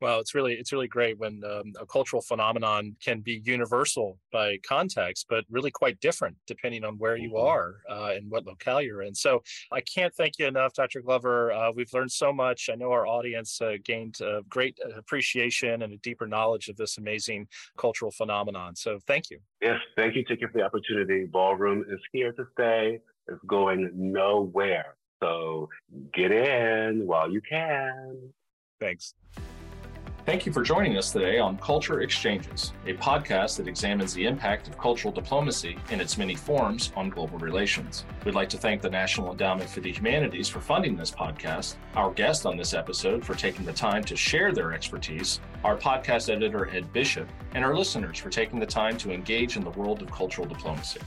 Well, 0.00 0.20
it's 0.20 0.34
really 0.34 0.54
it's 0.54 0.72
really 0.72 0.86
great 0.86 1.18
when 1.18 1.42
um, 1.44 1.72
a 1.80 1.86
cultural 1.86 2.22
phenomenon 2.22 2.96
can 3.02 3.20
be 3.20 3.42
universal 3.44 4.18
by 4.32 4.58
context, 4.66 5.26
but 5.28 5.44
really 5.50 5.70
quite 5.70 5.98
different 6.00 6.36
depending 6.46 6.84
on 6.84 6.98
where 6.98 7.16
you 7.16 7.30
mm-hmm. 7.30 7.46
are 7.46 7.76
uh, 7.90 8.12
and 8.14 8.30
what 8.30 8.46
locale 8.46 8.80
you're 8.80 9.02
in. 9.02 9.14
So 9.14 9.42
I 9.72 9.80
can't 9.80 10.14
thank 10.14 10.38
you 10.38 10.46
enough, 10.46 10.72
Dr. 10.74 11.00
Glover. 11.00 11.52
Uh, 11.52 11.72
we've 11.72 11.92
learned 11.92 12.12
so 12.12 12.32
much. 12.32 12.70
I 12.70 12.76
know 12.76 12.92
our 12.92 13.06
audience 13.06 13.60
uh, 13.60 13.74
gained 13.84 14.20
a 14.20 14.42
great 14.48 14.78
appreciation 14.96 15.82
and 15.82 15.92
a 15.92 15.98
deeper 15.98 16.26
knowledge 16.26 16.68
of 16.68 16.76
this 16.76 16.98
amazing 16.98 17.48
cultural 17.76 18.12
phenomenon. 18.12 18.76
So 18.76 18.98
thank 19.06 19.30
you. 19.30 19.38
Yes, 19.60 19.80
thank 19.96 20.14
you, 20.14 20.24
Tiki, 20.24 20.46
for 20.46 20.52
the 20.54 20.62
opportunity. 20.62 21.24
Ballroom 21.24 21.84
is 21.90 22.00
here 22.12 22.32
to 22.32 22.44
stay. 22.52 23.00
It's 23.26 23.40
going 23.46 23.90
nowhere. 23.94 24.96
So 25.20 25.68
get 26.14 26.30
in 26.30 27.06
while 27.06 27.30
you 27.30 27.40
can. 27.40 28.32
Thanks. 28.80 29.14
Thank 30.28 30.44
you 30.44 30.52
for 30.52 30.62
joining 30.62 30.98
us 30.98 31.10
today 31.10 31.38
on 31.38 31.56
Culture 31.56 32.02
Exchanges, 32.02 32.74
a 32.84 32.92
podcast 32.92 33.56
that 33.56 33.66
examines 33.66 34.12
the 34.12 34.26
impact 34.26 34.68
of 34.68 34.76
cultural 34.76 35.10
diplomacy 35.10 35.78
in 35.88 36.02
its 36.02 36.18
many 36.18 36.34
forms 36.34 36.92
on 36.96 37.08
global 37.08 37.38
relations. 37.38 38.04
We'd 38.26 38.34
like 38.34 38.50
to 38.50 38.58
thank 38.58 38.82
the 38.82 38.90
National 38.90 39.30
Endowment 39.30 39.70
for 39.70 39.80
the 39.80 39.90
Humanities 39.90 40.46
for 40.46 40.60
funding 40.60 40.98
this 40.98 41.10
podcast, 41.10 41.76
our 41.94 42.10
guest 42.12 42.44
on 42.44 42.58
this 42.58 42.74
episode 42.74 43.24
for 43.24 43.34
taking 43.34 43.64
the 43.64 43.72
time 43.72 44.04
to 44.04 44.16
share 44.16 44.52
their 44.52 44.74
expertise, 44.74 45.40
our 45.64 45.78
podcast 45.78 46.28
editor, 46.28 46.68
Ed 46.68 46.92
Bishop, 46.92 47.26
and 47.54 47.64
our 47.64 47.74
listeners 47.74 48.18
for 48.18 48.28
taking 48.28 48.60
the 48.60 48.66
time 48.66 48.98
to 48.98 49.10
engage 49.10 49.56
in 49.56 49.64
the 49.64 49.70
world 49.70 50.02
of 50.02 50.12
cultural 50.12 50.46
diplomacy. 50.46 51.00